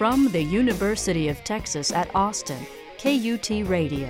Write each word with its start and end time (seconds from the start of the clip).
From 0.00 0.28
the 0.28 0.42
University 0.42 1.28
of 1.28 1.44
Texas 1.44 1.92
at 1.92 2.08
Austin, 2.14 2.66
KUT 2.96 3.50
Radio. 3.68 4.08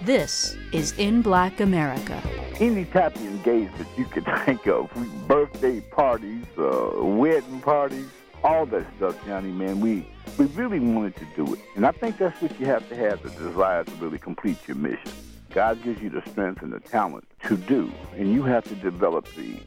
This 0.00 0.56
is 0.72 0.92
In 0.92 1.20
Black 1.20 1.60
America. 1.60 2.22
Any 2.58 2.86
type 2.86 3.16
of 3.16 3.20
engagement 3.20 3.86
you 3.98 4.06
could 4.06 4.24
think 4.46 4.66
of, 4.66 4.90
birthday 5.28 5.82
parties, 5.82 6.46
uh, 6.56 7.04
wedding 7.04 7.60
parties, 7.60 8.08
all 8.42 8.64
that 8.64 8.86
stuff, 8.96 9.14
Johnny, 9.26 9.52
man, 9.52 9.78
we, 9.78 10.08
we 10.38 10.46
really 10.46 10.80
wanted 10.80 11.16
to 11.16 11.26
do 11.36 11.52
it. 11.52 11.60
And 11.74 11.84
I 11.84 11.92
think 11.92 12.16
that's 12.16 12.40
what 12.40 12.58
you 12.58 12.64
have 12.64 12.88
to 12.88 12.96
have, 12.96 13.22
the 13.22 13.28
desire 13.28 13.84
to 13.84 13.94
really 13.96 14.18
complete 14.18 14.56
your 14.66 14.78
mission. 14.78 15.12
God 15.50 15.82
gives 15.82 16.00
you 16.00 16.08
the 16.08 16.22
strength 16.30 16.62
and 16.62 16.72
the 16.72 16.80
talent 16.80 17.28
to 17.46 17.58
do, 17.58 17.92
and 18.16 18.32
you 18.32 18.42
have 18.44 18.64
to 18.64 18.74
develop 18.74 19.28
the, 19.34 19.58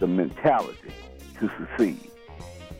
the 0.00 0.06
mentality 0.06 0.92
to 1.38 1.50
succeed 1.56 2.11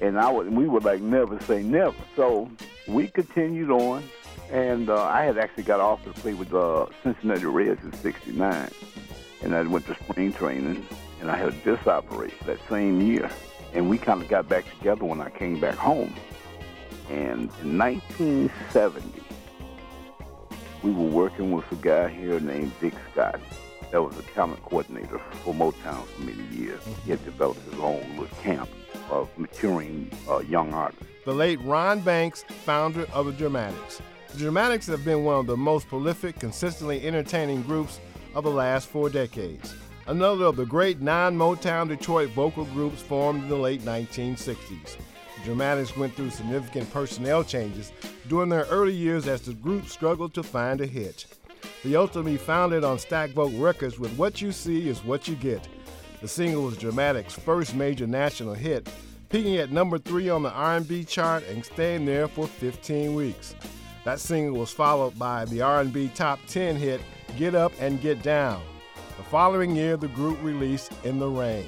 and 0.02 0.18
I 0.18 0.30
would, 0.30 0.52
we 0.52 0.68
would 0.68 0.84
like 0.84 1.00
never 1.00 1.40
say 1.42 1.62
never. 1.62 1.96
So 2.16 2.50
we 2.88 3.06
continued 3.06 3.70
on, 3.70 4.02
and 4.50 4.90
uh, 4.90 5.04
I 5.04 5.22
had 5.22 5.38
actually 5.38 5.62
got 5.62 5.80
offered 5.80 6.14
to 6.14 6.20
play 6.20 6.34
with 6.34 6.50
the 6.50 6.58
uh, 6.58 6.86
Cincinnati 7.04 7.46
Reds 7.46 7.82
in 7.84 7.92
'69, 7.92 8.70
and 9.42 9.54
I 9.54 9.62
went 9.62 9.86
to 9.86 9.94
spring 9.94 10.32
training, 10.32 10.84
and 11.20 11.30
I 11.30 11.36
had 11.36 11.48
a 11.48 11.56
disc 11.64 11.86
operation 11.86 12.36
that 12.46 12.58
same 12.68 13.00
year, 13.00 13.30
and 13.72 13.88
we 13.88 13.96
kind 13.96 14.20
of 14.20 14.28
got 14.28 14.48
back 14.48 14.68
together 14.78 15.04
when 15.04 15.20
I 15.20 15.30
came 15.30 15.60
back 15.60 15.76
home. 15.76 16.14
And 17.08 17.50
in 17.62 17.78
1970, 17.78 19.22
we 20.82 20.90
were 20.90 21.08
working 21.08 21.52
with 21.52 21.70
a 21.70 21.76
guy 21.76 22.08
here 22.08 22.40
named 22.40 22.72
Dick 22.80 22.94
Scott. 23.12 23.40
That 23.92 24.02
was 24.02 24.18
a 24.18 24.22
talent 24.22 24.62
coordinator 24.62 25.18
for 25.44 25.52
Motown 25.52 26.02
for 26.06 26.22
many 26.22 26.42
years. 26.56 26.80
He 27.04 27.10
had 27.10 27.22
developed 27.26 27.60
his 27.70 27.78
own 27.78 28.00
little 28.18 28.36
camp 28.42 28.70
of 29.10 29.28
maturing 29.36 30.10
uh, 30.30 30.38
young 30.38 30.72
artists. 30.72 31.04
The 31.26 31.34
late 31.34 31.60
Ron 31.60 32.00
Banks, 32.00 32.42
founder 32.64 33.06
of 33.12 33.26
the 33.26 33.32
Dramatics. 33.32 34.00
The 34.30 34.38
Dramatics 34.38 34.86
have 34.86 35.04
been 35.04 35.24
one 35.24 35.40
of 35.40 35.46
the 35.46 35.58
most 35.58 35.88
prolific, 35.88 36.38
consistently 36.38 37.06
entertaining 37.06 37.64
groups 37.64 38.00
of 38.34 38.44
the 38.44 38.50
last 38.50 38.88
four 38.88 39.10
decades. 39.10 39.74
Another 40.06 40.46
of 40.46 40.56
the 40.56 40.64
great 40.64 41.02
non 41.02 41.36
Motown 41.36 41.86
Detroit 41.86 42.30
vocal 42.30 42.64
groups 42.64 43.02
formed 43.02 43.42
in 43.42 43.48
the 43.50 43.56
late 43.56 43.82
1960s. 43.82 44.96
The 45.36 45.44
Dramatics 45.44 45.98
went 45.98 46.14
through 46.14 46.30
significant 46.30 46.90
personnel 46.94 47.44
changes 47.44 47.92
during 48.28 48.48
their 48.48 48.64
early 48.70 48.94
years 48.94 49.28
as 49.28 49.42
the 49.42 49.52
group 49.52 49.86
struggled 49.86 50.32
to 50.32 50.42
find 50.42 50.80
a 50.80 50.86
hit. 50.86 51.26
They 51.84 51.96
ultimately 51.96 52.36
founded 52.36 52.84
on 52.84 52.98
Stax/Volt 52.98 53.52
Records 53.54 53.98
with 53.98 54.16
What 54.16 54.40
You 54.40 54.52
See 54.52 54.88
Is 54.88 55.04
What 55.04 55.26
You 55.28 55.34
Get, 55.34 55.68
the 56.20 56.28
single 56.28 56.62
was 56.62 56.76
Dramatic's 56.76 57.34
first 57.34 57.74
major 57.74 58.06
national 58.06 58.54
hit, 58.54 58.88
peaking 59.28 59.56
at 59.56 59.72
number 59.72 59.98
3 59.98 60.28
on 60.28 60.44
the 60.44 60.52
R&B 60.52 61.04
chart 61.04 61.42
and 61.48 61.64
staying 61.64 62.04
there 62.04 62.28
for 62.28 62.46
15 62.46 63.14
weeks. 63.14 63.56
That 64.04 64.20
single 64.20 64.58
was 64.58 64.70
followed 64.70 65.18
by 65.18 65.44
the 65.46 65.62
R&B 65.62 66.12
top 66.14 66.38
10 66.46 66.76
hit 66.76 67.00
Get 67.36 67.56
Up 67.56 67.72
and 67.80 68.00
Get 68.00 68.22
Down. 68.22 68.62
The 69.16 69.24
following 69.24 69.74
year, 69.74 69.96
the 69.96 70.08
group 70.08 70.40
released 70.42 70.92
In 71.02 71.18
the 71.18 71.28
Rain. 71.28 71.66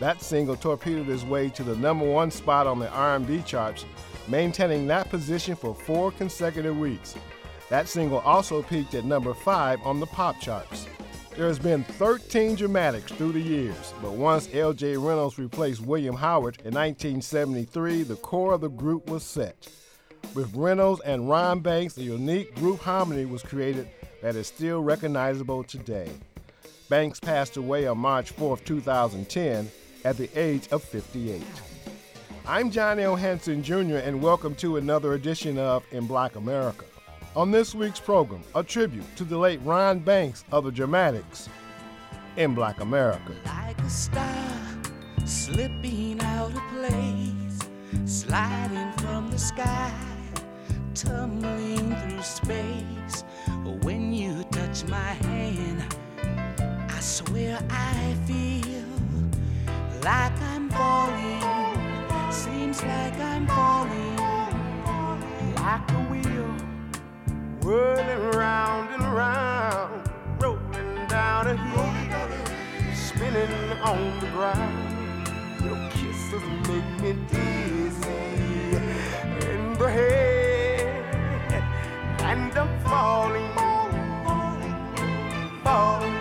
That 0.00 0.20
single 0.20 0.56
torpedoed 0.56 1.08
its 1.08 1.22
way 1.22 1.48
to 1.50 1.62
the 1.62 1.76
number 1.76 2.04
1 2.04 2.30
spot 2.32 2.66
on 2.66 2.80
the 2.80 2.90
R&B 2.90 3.42
charts, 3.42 3.84
maintaining 4.26 4.88
that 4.88 5.10
position 5.10 5.54
for 5.54 5.74
4 5.74 6.10
consecutive 6.12 6.76
weeks. 6.76 7.14
That 7.72 7.88
single 7.88 8.18
also 8.18 8.62
peaked 8.62 8.92
at 8.92 9.06
number 9.06 9.32
5 9.32 9.86
on 9.86 9.98
the 9.98 10.04
pop 10.04 10.38
charts. 10.38 10.86
There 11.34 11.46
has 11.46 11.58
been 11.58 11.84
13 11.84 12.56
dramatics 12.56 13.10
through 13.12 13.32
the 13.32 13.40
years, 13.40 13.94
but 14.02 14.12
once 14.12 14.46
L.J. 14.52 14.98
Reynolds 14.98 15.38
replaced 15.38 15.80
William 15.80 16.14
Howard 16.14 16.56
in 16.66 16.74
1973, 16.74 18.02
the 18.02 18.16
core 18.16 18.52
of 18.52 18.60
the 18.60 18.68
group 18.68 19.08
was 19.08 19.22
set. 19.22 19.68
With 20.34 20.54
Reynolds 20.54 21.00
and 21.00 21.30
Ron 21.30 21.60
Banks, 21.60 21.96
a 21.96 22.02
unique 22.02 22.54
group 22.56 22.78
harmony 22.78 23.24
was 23.24 23.42
created 23.42 23.88
that 24.20 24.36
is 24.36 24.48
still 24.48 24.82
recognizable 24.82 25.64
today. 25.64 26.10
Banks 26.90 27.20
passed 27.20 27.56
away 27.56 27.86
on 27.86 27.96
March 27.96 28.32
4, 28.32 28.58
2010, 28.58 29.70
at 30.04 30.18
the 30.18 30.28
age 30.38 30.68
of 30.72 30.84
58. 30.84 31.42
I'm 32.46 32.70
John 32.70 32.98
L. 32.98 33.16
Hanson 33.16 33.62
Jr., 33.62 33.96
and 33.96 34.22
welcome 34.22 34.54
to 34.56 34.76
another 34.76 35.14
edition 35.14 35.56
of 35.56 35.86
In 35.90 36.06
Black 36.06 36.36
America. 36.36 36.84
On 37.34 37.50
this 37.50 37.74
week's 37.74 37.98
program, 37.98 38.42
a 38.54 38.62
tribute 38.62 39.06
to 39.16 39.24
the 39.24 39.38
late 39.38 39.58
Ron 39.64 40.00
Banks 40.00 40.44
of 40.52 40.64
the 40.64 40.70
Dramatics 40.70 41.48
in 42.36 42.54
Black 42.54 42.80
America. 42.80 43.34
Like 43.46 43.80
a 43.80 43.88
star 43.88 44.52
slipping 45.24 46.20
out 46.20 46.52
of 46.52 46.62
place, 46.74 47.58
sliding 48.04 48.92
from 48.98 49.30
the 49.30 49.38
sky, 49.38 49.94
tumbling 50.94 51.96
through 51.96 52.22
space. 52.22 53.24
When 53.80 54.12
you 54.12 54.44
touch 54.50 54.84
my 54.84 54.98
hand, 54.98 55.96
I 56.90 57.00
swear 57.00 57.58
I 57.70 58.14
feel 58.26 58.84
like 60.04 60.38
I'm 60.52 60.68
falling. 60.68 62.30
Seems 62.30 62.82
like 62.82 63.18
I'm 63.18 63.46
falling 63.46 64.16
like 65.56 65.90
a 65.92 66.02
wheel 66.10 66.71
whirling 67.62 68.30
round 68.32 68.90
and 68.92 69.04
round, 69.14 70.10
rolling 70.40 71.06
down 71.08 71.46
a 71.46 71.56
hill, 71.56 71.92
spinning 72.94 73.78
on 73.82 74.18
the 74.20 74.26
ground. 74.28 75.28
Your 75.62 75.78
kisses 75.90 76.42
make 76.68 76.90
me 77.00 77.12
dizzy 77.30 78.10
in 79.52 79.74
the 79.78 79.88
head, 79.88 81.62
and 82.20 82.52
I'm 82.58 82.80
falling, 82.80 83.48
falling, 83.54 84.76
falling. 85.62 86.18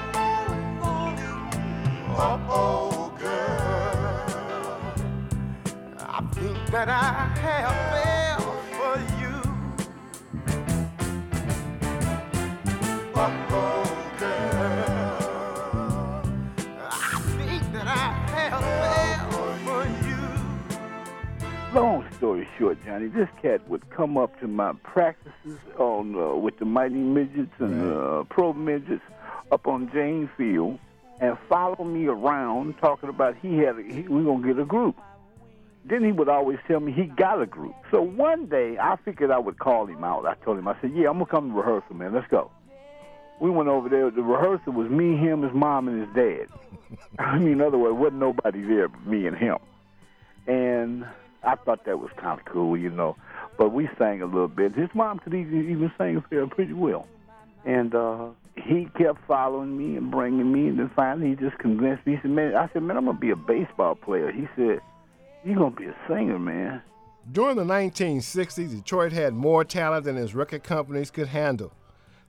Oh, 2.23 2.39
oh, 2.49 3.13
girl, 3.19 4.81
I 5.97 6.21
think 6.33 6.57
that 6.71 6.87
I 6.87 7.01
have 7.39 7.75
fell 8.03 8.10
Long 13.21 13.37
story 22.17 22.49
short, 22.57 22.83
Johnny, 22.83 23.09
this 23.09 23.29
cat 23.39 23.69
would 23.69 23.87
come 23.91 24.17
up 24.17 24.39
to 24.39 24.47
my 24.47 24.73
practices 24.81 25.59
on 25.77 26.15
uh, 26.15 26.35
with 26.35 26.57
the 26.57 26.65
mighty 26.65 26.95
midgets 26.95 27.51
and 27.59 27.93
uh, 27.93 28.23
pro 28.23 28.53
midgets 28.53 29.03
up 29.51 29.67
on 29.67 29.91
James 29.93 30.27
Field 30.35 30.79
and 31.19 31.37
follow 31.47 31.85
me 31.85 32.07
around 32.07 32.73
talking 32.79 33.09
about 33.09 33.35
he 33.39 33.59
had 33.59 33.77
a, 33.77 33.83
he, 33.83 34.01
we 34.01 34.23
gonna 34.23 34.47
get 34.47 34.57
a 34.57 34.65
group. 34.65 34.97
Then 35.85 36.03
he 36.03 36.11
would 36.11 36.27
always 36.27 36.57
tell 36.67 36.79
me 36.79 36.91
he 36.91 37.03
got 37.03 37.39
a 37.39 37.45
group. 37.45 37.75
So 37.91 38.01
one 38.01 38.47
day 38.47 38.79
I 38.79 38.95
figured 39.05 39.29
I 39.29 39.37
would 39.37 39.59
call 39.59 39.85
him 39.85 40.03
out. 40.03 40.25
I 40.25 40.33
told 40.43 40.57
him 40.57 40.67
I 40.67 40.75
said, 40.81 40.93
"Yeah, 40.95 41.09
I'm 41.09 41.19
gonna 41.19 41.27
come 41.27 41.51
to 41.51 41.55
rehearsal, 41.55 41.95
man. 41.95 42.15
Let's 42.15 42.27
go." 42.27 42.49
We 43.41 43.49
went 43.49 43.67
over 43.67 43.89
there. 43.89 44.09
The 44.11 44.21
rehearsal 44.21 44.71
was 44.71 44.89
me, 44.89 45.17
him, 45.17 45.41
his 45.41 45.51
mom, 45.51 45.87
and 45.87 45.99
his 45.99 46.15
dad. 46.15 46.47
I 47.19 47.39
mean, 47.39 47.53
in 47.53 47.61
other 47.61 47.77
words, 47.77 47.97
wasn't 47.97 48.19
nobody 48.19 48.61
there 48.61 48.87
but 48.87 49.05
me 49.05 49.25
and 49.25 49.35
him. 49.35 49.57
And 50.45 51.05
I 51.43 51.55
thought 51.55 51.85
that 51.85 51.99
was 51.99 52.11
kind 52.17 52.39
of 52.39 52.45
cool, 52.45 52.77
you 52.77 52.91
know. 52.91 53.17
But 53.57 53.73
we 53.73 53.89
sang 53.97 54.21
a 54.21 54.25
little 54.25 54.47
bit. 54.47 54.75
His 54.75 54.89
mom 54.93 55.19
could 55.19 55.33
even, 55.33 55.69
even 55.69 55.91
sing 55.97 56.23
pretty 56.51 56.73
well. 56.73 57.07
And 57.65 57.95
uh, 57.95 58.27
he 58.55 58.87
kept 58.95 59.25
following 59.27 59.75
me 59.75 59.97
and 59.97 60.11
bringing 60.11 60.51
me. 60.51 60.67
And 60.67 60.77
then 60.77 60.91
finally, 60.95 61.29
he 61.29 61.35
just 61.35 61.57
convinced 61.57 62.05
me. 62.05 62.13
He 62.15 62.21
said, 62.21 62.31
"Man," 62.31 62.55
I 62.55 62.69
said, 62.71 62.83
"Man, 62.83 62.95
I'm 62.95 63.05
gonna 63.05 63.17
be 63.17 63.31
a 63.31 63.35
baseball 63.35 63.95
player." 63.95 64.31
He 64.31 64.47
said, 64.55 64.81
"You're 65.43 65.57
gonna 65.57 65.75
be 65.75 65.85
a 65.85 65.95
singer, 66.07 66.39
man." 66.39 66.81
During 67.31 67.55
the 67.55 67.63
1960s, 67.63 68.71
Detroit 68.71 69.11
had 69.11 69.33
more 69.33 69.63
talent 69.63 70.05
than 70.05 70.15
his 70.15 70.33
record 70.33 70.63
companies 70.63 71.11
could 71.11 71.27
handle. 71.27 71.71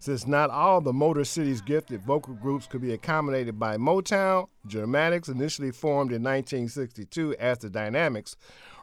Since 0.03 0.27
not 0.27 0.51
all 0.51 0.81
the 0.81 0.93
Motor 0.93 1.23
City's 1.25 1.61
gifted 1.61 2.03
vocal 2.03 2.35
groups 2.35 2.67
could 2.67 2.81
be 2.81 2.93
accommodated 2.93 3.61
by 3.61 3.77
Motown, 3.77 4.49
Dramatics, 4.67 5.29
initially 5.29 5.71
formed 5.71 6.11
in 6.11 6.25
1962 6.25 7.37
as 7.37 7.59
the 7.59 7.71
Dynamics, 7.71 8.35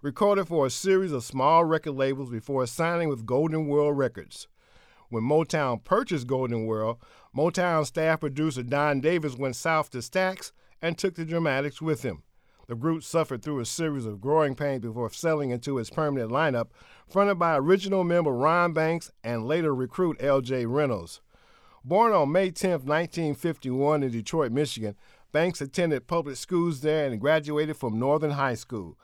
recorded 0.02 0.48
for 0.48 0.66
a 0.66 0.70
series 0.70 1.12
of 1.12 1.26
small 1.26 1.66
record 1.66 1.92
labels 1.92 2.30
before 2.30 2.66
signing 2.68 3.10
with 3.10 3.26
Golden 3.26 3.68
World 3.68 3.98
Records. 3.98 4.48
When 5.10 5.24
Motown 5.24 5.84
purchased 5.84 6.26
Golden 6.26 6.66
World, 6.66 7.00
Motown 7.36 7.86
staff 7.86 8.22
producer 8.22 8.64
Don 8.64 9.02
Davis 9.02 9.36
went 9.36 9.58
south 9.58 9.90
to 9.90 9.98
Stax 9.98 10.54
and 10.82 10.98
took 10.98 11.16
the 11.16 11.26
Dramatics 11.26 11.82
with 11.82 12.02
him. 12.02 12.24
The 12.70 12.76
group 12.76 13.02
suffered 13.02 13.42
through 13.42 13.62
a 13.62 13.66
series 13.66 14.06
of 14.06 14.22
growing 14.22 14.54
pains 14.54 14.82
before 14.82 15.10
settling 15.10 15.50
into 15.50 15.80
its 15.80 15.90
permanent 15.90 16.32
lineup, 16.32 16.68
fronted 17.10 17.40
by 17.40 17.58
original 17.58 18.04
member 18.04 18.32
Ron 18.32 18.74
Banks 18.74 19.12
and 19.24 19.48
later 19.48 19.74
recruit 19.74 20.18
L.J. 20.20 20.68
Reynolds. 20.68 21.20
Born 21.84 22.14
on 22.14 22.32
May 22.32 22.52
10, 22.52 22.86
1951, 22.86 24.04
in 24.04 24.12
Detroit, 24.12 24.52
Michigan, 24.52 24.96
Banks 25.32 25.62
attended 25.62 26.06
public 26.06 26.36
schools 26.36 26.82
there 26.82 27.08
and 27.08 27.20
graduated 27.20 27.76
from 27.76 27.98
Northern 27.98 28.30
High 28.30 28.54
School. 28.54 29.00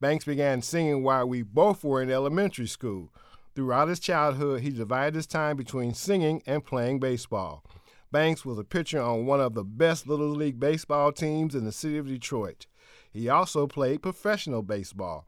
Banks 0.00 0.24
began 0.24 0.62
singing 0.62 1.02
while 1.02 1.28
we 1.28 1.42
both 1.42 1.82
were 1.82 2.00
in 2.00 2.12
elementary 2.12 2.68
school. 2.68 3.12
Throughout 3.56 3.88
his 3.88 3.98
childhood, 3.98 4.60
he 4.60 4.70
divided 4.70 5.16
his 5.16 5.26
time 5.26 5.56
between 5.56 5.92
singing 5.92 6.40
and 6.46 6.64
playing 6.64 7.00
baseball. 7.00 7.64
Banks 8.12 8.44
was 8.44 8.60
a 8.60 8.64
pitcher 8.64 9.02
on 9.02 9.26
one 9.26 9.40
of 9.40 9.54
the 9.54 9.64
best 9.64 10.06
Little 10.06 10.28
League 10.28 10.60
baseball 10.60 11.10
teams 11.10 11.56
in 11.56 11.64
the 11.64 11.72
city 11.72 11.98
of 11.98 12.06
Detroit. 12.06 12.67
He 13.12 13.28
also 13.28 13.66
played 13.66 14.02
professional 14.02 14.62
baseball. 14.62 15.26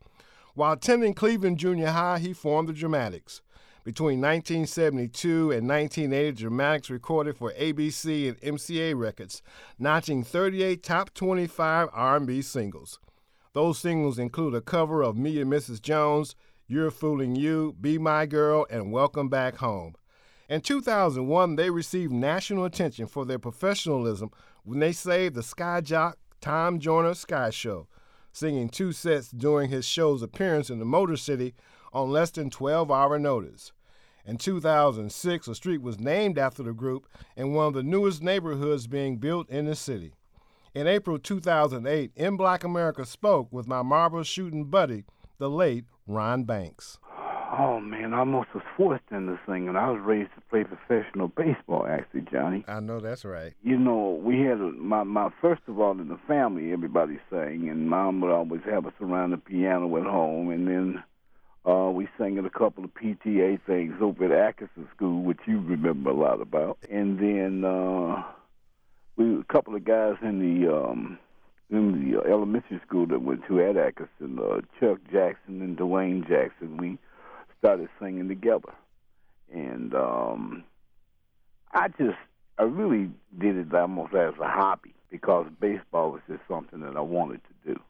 While 0.55 0.73
attending 0.73 1.15
Cleveland 1.15 1.59
Junior 1.59 1.91
High, 1.91 2.19
he 2.19 2.33
formed 2.33 2.69
the 2.69 2.73
Dramatics. 2.73 3.41
Between 3.83 4.21
1972 4.21 5.53
and 5.53 5.67
1980, 5.67 6.33
Dramatics 6.33 6.91
recorded 6.91 7.37
for 7.37 7.53
ABC 7.53 8.29
and 8.29 8.41
MCA 8.41 8.99
Records, 8.99 9.43
notching 9.79 10.23
38 10.23 10.83
top 10.83 11.15
25 11.15 11.89
R&B 11.93 12.43
singles. 12.43 12.99
Those 13.55 13.79
singles 13.79 14.19
include 14.19 14.55
a 14.55 14.61
cover 14.61 15.03
of 15.03 15.17
Me 15.17 15.41
and 15.41 15.51
Mrs. 15.51 15.81
Jones, 15.81 16.37
You're 16.69 16.91
Fooling 16.91 17.35
You, 17.35 17.75
Be 17.81 17.97
My 17.97 18.27
Girl, 18.27 18.67
and 18.71 18.93
Welcome 18.93 19.29
Back 19.29 19.57
Home. 19.57 19.95
In 20.49 20.61
2001, 20.61 21.57
they 21.57 21.71
received 21.71 22.13
national 22.13 22.65
attention 22.65 23.07
for 23.07 23.25
their 23.25 23.39
professionalism 23.39 24.31
when 24.63 24.79
they 24.79 24.93
saved 24.93 25.35
the 25.35 25.43
Sky 25.43 25.81
Jock 25.81 26.19
Tom 26.41 26.79
Joyner 26.79 27.15
Sky 27.15 27.51
Show, 27.51 27.87
singing 28.33 28.69
two 28.69 28.93
sets 28.93 29.31
during 29.31 29.71
his 29.71 29.85
show's 29.85 30.23
appearance 30.23 30.71
in 30.71 30.79
the 30.79 30.85
Motor 30.85 31.17
City 31.17 31.55
on 31.93 32.11
less 32.11 32.31
than 32.31 32.51
12 32.51 32.91
hour 32.91 33.19
notice. 33.19 33.73
In 34.25 34.37
2006, 34.37 35.49
a 35.49 35.55
street 35.55 35.83
was 35.83 35.99
named 35.99 36.39
after 36.39 36.63
the 36.63 36.73
group 36.73 37.07
in 37.37 37.53
one 37.53 37.67
of 37.67 37.75
the 37.75 37.83
newest 37.83 38.23
neighborhoods 38.23 38.87
being 38.87 39.17
built 39.17 39.49
in 39.51 39.67
the 39.67 39.75
city. 39.75 40.13
In 40.75 40.87
April 40.87 41.19
2008, 41.19 42.13
In 42.15 42.37
Black 42.37 42.63
America 42.63 43.05
spoke 43.05 43.49
with 43.53 43.67
my 43.67 43.83
marble 43.83 44.23
shooting 44.23 44.67
buddy, 44.67 45.05
the 45.39 45.51
late 45.51 45.85
Ron 46.07 46.45
Banks. 46.45 46.99
Oh 47.63 47.79
man, 47.79 48.15
I 48.15 48.21
almost 48.21 48.55
was 48.55 48.63
forced 48.75 49.05
into 49.11 49.39
singing. 49.47 49.77
I 49.77 49.91
was 49.91 50.01
raised 50.01 50.31
to 50.35 50.41
play 50.49 50.65
professional 50.65 51.29
baseball, 51.29 51.87
actually, 51.87 52.23
Johnny. 52.33 52.65
I 52.67 52.81
know 52.81 53.01
that's 53.01 53.23
right. 53.23 53.53
You 53.63 53.79
know, 53.79 54.19
we 54.25 54.41
had 54.41 54.59
a, 54.59 54.73
my 54.73 55.03
my 55.03 55.29
first 55.43 55.61
of 55.69 55.79
all 55.79 55.93
in 55.93 56.09
the 56.09 56.19
family, 56.27 56.73
everybody 56.73 57.19
sang, 57.29 57.69
and 57.69 57.91
mom 57.91 58.23
would 58.23 58.31
always 58.31 58.63
have 58.65 58.87
us 58.87 58.95
around 58.99 59.33
the 59.33 59.37
piano 59.37 59.95
at 59.99 60.05
home, 60.05 60.49
and 60.49 60.67
then 60.67 61.03
uh, 61.71 61.91
we 61.91 62.09
sang 62.17 62.39
at 62.39 62.47
a 62.47 62.51
couple 62.51 62.83
of 62.83 62.95
PTA 62.95 63.61
things 63.67 63.95
over 64.01 64.25
at 64.25 64.33
Atkinson 64.33 64.89
School, 64.97 65.23
which 65.23 65.41
you 65.47 65.61
remember 65.61 66.11
a 66.11 66.15
lot 66.15 66.41
about, 66.41 66.79
and 66.91 67.19
then. 67.19 67.65
uh 67.65 68.23
we 69.21 69.39
a 69.39 69.45
couple 69.53 69.75
of 69.75 69.85
guys 69.85 70.15
in 70.23 70.39
the 70.39 70.75
um, 70.75 71.19
in 71.69 72.11
the 72.11 72.19
uh, 72.19 72.23
elementary 72.23 72.81
school 72.87 73.07
that 73.07 73.21
went 73.23 73.47
to 73.47 73.61
at 73.61 73.77
Atkinson, 73.77 74.39
uh, 74.39 74.61
Chuck 74.79 74.99
Jackson 75.13 75.61
and 75.61 75.77
Dwayne 75.77 76.27
Jackson. 76.27 76.79
We 76.79 76.99
started 77.61 77.89
singing 78.01 78.29
together, 78.29 78.73
and 79.53 79.95
um, 79.95 80.65
I 81.73 81.89
just 81.89 82.19
I 82.59 82.65
really 82.65 83.11
did 83.39 83.57
it 83.57 83.75
almost 83.75 84.15
as 84.15 84.35
a 84.41 84.49
hobby 84.49 84.95
because 85.11 85.47
baseball 85.61 86.13
was 86.13 86.23
just 86.29 86.43
something 86.49 86.81
that 86.81 86.97
I 86.97 87.01
wanted 87.01 87.41
to 87.45 87.75
do. 87.75 87.81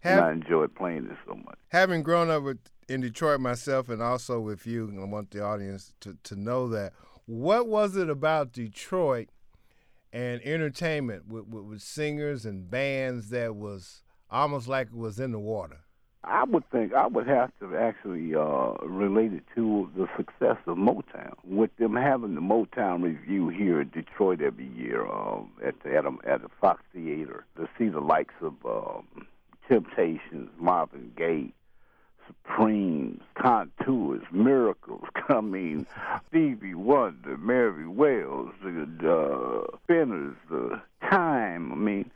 Have, 0.00 0.18
and 0.18 0.26
I 0.26 0.32
enjoyed 0.32 0.74
playing 0.74 1.08
it 1.10 1.16
so 1.26 1.34
much. 1.34 1.58
Having 1.68 2.02
grown 2.02 2.28
up 2.28 2.42
with, 2.42 2.58
in 2.88 3.00
Detroit 3.00 3.40
myself, 3.40 3.88
and 3.88 4.02
also 4.02 4.40
with 4.40 4.66
you, 4.66 4.92
I 5.00 5.04
want 5.04 5.30
the 5.30 5.44
audience 5.44 5.92
to, 6.00 6.16
to 6.24 6.36
know 6.36 6.68
that. 6.68 6.92
What 7.26 7.68
was 7.68 7.96
it 7.96 8.10
about 8.10 8.52
Detroit 8.52 9.28
and 10.12 10.42
entertainment 10.42 11.28
with, 11.28 11.46
with, 11.46 11.64
with, 11.64 11.82
singers 11.82 12.44
and 12.44 12.68
bands 12.68 13.30
that 13.30 13.54
was 13.54 14.02
almost 14.28 14.66
like 14.66 14.88
it 14.88 14.96
was 14.96 15.20
in 15.20 15.30
the 15.30 15.38
water? 15.38 15.80
I 16.24 16.44
would 16.44 16.68
think 16.70 16.94
I 16.94 17.08
would 17.08 17.26
have 17.26 17.50
to 17.58 17.76
actually 17.76 18.34
uh, 18.34 18.74
relate 18.86 19.32
it 19.32 19.42
to 19.56 19.90
the 19.96 20.08
success 20.16 20.56
of 20.66 20.76
Motown. 20.76 21.34
With 21.44 21.76
them 21.78 21.96
having 21.96 22.36
the 22.36 22.40
Motown 22.40 23.02
Revue 23.02 23.48
here 23.48 23.80
in 23.80 23.88
Detroit 23.88 24.40
every 24.40 24.68
year 24.68 25.04
um, 25.04 25.50
at 25.64 25.74
the 25.82 25.96
at, 25.96 26.04
a, 26.04 26.12
at 26.24 26.42
the 26.42 26.48
Fox 26.60 26.82
Theater 26.92 27.44
to 27.56 27.68
see 27.76 27.88
the 27.88 28.00
likes 28.00 28.34
of 28.40 28.54
um, 28.64 29.26
Temptations, 29.68 30.48
Marvin 30.58 31.12
Gaye, 31.16 31.52
Supremes, 32.28 33.20
Contours, 33.34 34.22
Miracles. 34.30 35.04
I 35.28 35.40
mean, 35.40 35.86
Stevie 36.28 36.74
Wonder, 36.74 37.36
Mary 37.36 37.88
Wells, 37.88 38.52
the 38.62 39.66
uh, 39.72 39.76
Spinners, 39.82 40.36
the 40.48 40.80
Time. 41.10 41.72
I 41.72 41.74
mean, 41.74 42.10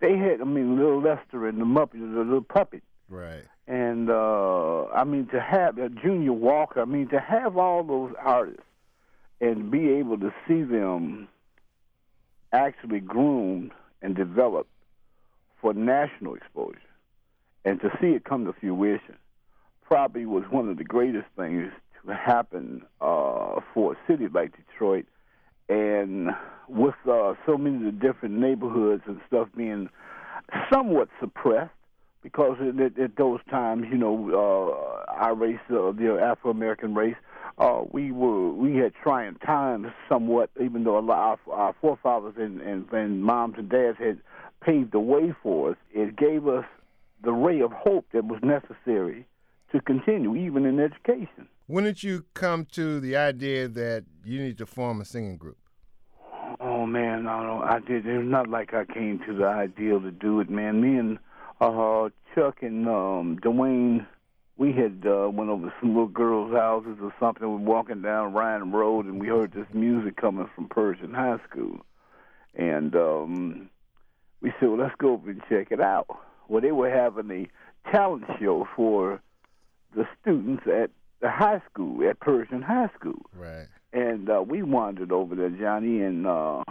they 0.00 0.16
had. 0.16 0.40
I 0.40 0.44
mean, 0.44 0.76
Little 0.76 1.00
Lester 1.00 1.46
and 1.46 1.60
the 1.60 1.64
Muppets, 1.64 2.00
the 2.00 2.24
little 2.24 2.42
puppet. 2.42 2.82
Right. 3.12 3.44
And 3.66 4.08
uh, 4.08 4.86
I 4.86 5.04
mean, 5.04 5.28
to 5.32 5.40
have 5.40 5.78
uh, 5.78 5.88
Junior 6.02 6.32
Walker. 6.32 6.80
I 6.80 6.86
mean, 6.86 7.08
to 7.08 7.20
have 7.20 7.58
all 7.58 7.84
those 7.84 8.14
artists 8.18 8.62
and 9.40 9.70
be 9.70 9.90
able 9.90 10.18
to 10.18 10.32
see 10.48 10.62
them 10.62 11.28
actually 12.52 13.00
groomed 13.00 13.72
and 14.00 14.16
developed 14.16 14.70
for 15.60 15.74
national 15.74 16.34
exposure, 16.34 16.78
and 17.64 17.80
to 17.82 17.90
see 18.00 18.08
it 18.08 18.24
come 18.24 18.46
to 18.46 18.52
fruition 18.54 19.16
probably 19.84 20.24
was 20.24 20.44
one 20.50 20.70
of 20.70 20.78
the 20.78 20.84
greatest 20.84 21.26
things 21.36 21.70
to 22.06 22.14
happen 22.14 22.82
uh, 23.02 23.60
for 23.74 23.92
a 23.92 23.96
city 24.08 24.26
like 24.32 24.52
Detroit. 24.56 25.04
And 25.68 26.30
with 26.66 26.94
uh, 27.06 27.34
so 27.44 27.58
many 27.58 27.76
of 27.76 27.82
the 27.82 27.92
different 27.92 28.36
neighborhoods 28.36 29.02
and 29.06 29.20
stuff 29.26 29.48
being 29.54 29.90
somewhat 30.72 31.08
suppressed, 31.20 31.74
because 32.22 32.56
at, 32.60 32.98
at 32.98 33.16
those 33.16 33.40
times, 33.50 33.86
you 33.90 33.98
know, 33.98 34.30
uh, 34.32 35.12
our 35.12 35.34
race, 35.34 35.58
uh, 35.70 35.92
the 35.92 36.18
Afro 36.22 36.50
American 36.50 36.94
race, 36.94 37.16
uh, 37.58 37.82
we 37.90 38.12
were 38.12 38.50
we 38.50 38.76
had 38.76 38.92
trying 39.02 39.34
times 39.36 39.88
somewhat, 40.08 40.50
even 40.60 40.84
though 40.84 40.98
a 40.98 41.00
lot 41.00 41.34
of 41.46 41.52
our 41.52 41.74
forefathers 41.80 42.34
and, 42.38 42.60
and, 42.60 42.90
and 42.92 43.22
moms 43.22 43.56
and 43.58 43.68
dads 43.68 43.98
had 43.98 44.20
paved 44.62 44.92
the 44.92 45.00
way 45.00 45.34
for 45.42 45.70
us. 45.70 45.76
It 45.92 46.16
gave 46.16 46.46
us 46.46 46.64
the 47.22 47.32
ray 47.32 47.60
of 47.60 47.72
hope 47.72 48.06
that 48.12 48.24
was 48.24 48.40
necessary 48.42 49.26
to 49.72 49.80
continue, 49.80 50.36
even 50.36 50.64
in 50.64 50.80
education. 50.80 51.48
When 51.66 51.84
did 51.84 52.02
you 52.02 52.24
come 52.34 52.66
to 52.72 53.00
the 53.00 53.16
idea 53.16 53.68
that 53.68 54.04
you 54.24 54.40
need 54.40 54.58
to 54.58 54.66
form 54.66 55.00
a 55.00 55.04
singing 55.04 55.36
group? 55.36 55.58
Oh 56.60 56.86
man, 56.86 57.26
I 57.26 57.42
don't. 57.42 57.62
I 57.62 57.78
did. 57.80 58.06
It's 58.06 58.24
not 58.24 58.48
like 58.48 58.74
I 58.74 58.84
came 58.84 59.20
to 59.26 59.34
the 59.34 59.46
idea 59.46 59.98
to 59.98 60.10
do 60.10 60.40
it, 60.40 60.50
man. 60.50 60.80
Me 60.80 60.98
and 60.98 61.18
uh, 61.60 62.08
Chuck 62.34 62.62
and 62.62 62.88
um, 62.88 63.38
Dwayne, 63.42 64.06
we 64.56 64.72
had 64.72 65.04
uh, 65.06 65.28
went 65.28 65.50
over 65.50 65.66
to 65.66 65.74
some 65.80 65.90
little 65.90 66.06
girls' 66.06 66.52
houses 66.52 66.98
or 67.02 67.14
something. 67.18 67.42
We 67.42 67.54
were 67.54 67.72
walking 67.72 68.02
down 68.02 68.32
Ryan 68.32 68.72
Road, 68.72 69.06
and 69.06 69.20
we 69.20 69.28
heard 69.28 69.52
this 69.52 69.66
music 69.72 70.16
coming 70.16 70.48
from 70.54 70.68
Pershing 70.68 71.12
High 71.12 71.38
School, 71.48 71.84
and 72.54 72.94
um, 72.94 73.70
we 74.40 74.52
said, 74.58 74.68
"Well, 74.68 74.78
let's 74.78 74.94
go 74.98 75.14
over 75.14 75.30
and 75.30 75.42
check 75.48 75.68
it 75.70 75.80
out." 75.80 76.06
Well, 76.48 76.60
they 76.60 76.72
were 76.72 76.90
having 76.90 77.30
a 77.30 77.90
talent 77.90 78.24
show 78.38 78.68
for 78.76 79.20
the 79.94 80.06
students 80.20 80.64
at 80.66 80.90
the 81.20 81.30
high 81.30 81.62
school 81.70 82.08
at 82.08 82.20
Pershing 82.20 82.62
High 82.62 82.90
School. 82.98 83.24
Right. 83.34 83.66
And 83.92 84.28
uh, 84.30 84.42
we 84.42 84.62
wandered 84.62 85.12
over 85.12 85.34
there, 85.34 85.50
Johnny, 85.50 86.02
and 86.02 86.26
uh, 86.26 86.64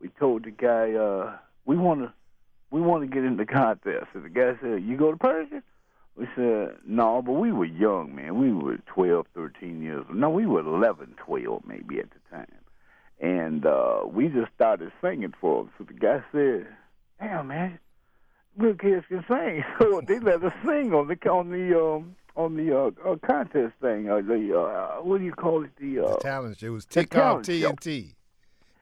we 0.00 0.08
told 0.18 0.44
the 0.44 0.50
guy 0.50 0.92
uh, 0.92 1.36
we 1.64 1.76
want 1.76 2.00
to 2.00 2.12
we 2.70 2.80
want 2.80 3.02
to 3.02 3.06
get 3.12 3.24
in 3.24 3.36
the 3.36 3.46
contest. 3.46 4.06
And 4.14 4.24
the 4.24 4.28
guy 4.28 4.52
said, 4.60 4.82
"You 4.82 4.96
go 4.96 5.10
to 5.10 5.16
Pershing?" 5.16 5.62
We 6.16 6.26
said, 6.36 6.76
"No," 6.86 7.22
but 7.22 7.32
we 7.32 7.52
were 7.52 7.64
young, 7.64 8.14
man. 8.14 8.38
We 8.38 8.52
were 8.52 8.78
12, 8.86 9.26
13 9.34 9.82
years. 9.82 10.04
old. 10.08 10.16
No, 10.16 10.30
we 10.30 10.46
were 10.46 10.60
11, 10.60 11.14
12 11.16 11.62
maybe 11.66 11.98
at 11.98 12.08
the 12.10 12.36
time. 12.36 12.46
And 13.20 13.66
uh, 13.66 14.02
we 14.06 14.28
just 14.28 14.52
started 14.54 14.92
singing 15.00 15.34
for 15.40 15.64
them. 15.64 15.72
So 15.78 15.84
the 15.84 15.94
guy 15.94 16.22
said, 16.32 16.66
"Damn, 17.20 17.48
man, 17.48 17.78
real 18.56 18.74
kids 18.74 19.04
can 19.08 19.24
sing." 19.28 19.64
So 19.78 20.00
they 20.06 20.18
let 20.18 20.42
us 20.42 20.52
sing 20.64 20.94
on 20.94 21.08
the 21.08 21.16
on 21.28 21.50
the 21.50 21.78
um, 21.78 22.16
on 22.36 22.56
the 22.56 22.76
uh, 22.76 22.90
uh, 23.06 23.16
contest 23.16 23.74
thing. 23.80 24.10
Uh, 24.10 24.20
the 24.20 24.58
uh, 24.58 25.02
what 25.02 25.18
do 25.18 25.24
you 25.24 25.32
call 25.32 25.64
it? 25.64 25.70
The, 25.78 26.00
uh, 26.00 26.14
the 26.14 26.16
talent. 26.18 26.62
It 26.62 26.70
was 26.70 26.86
Tick 26.86 27.16
Off 27.16 27.42
TNT. 27.42 28.14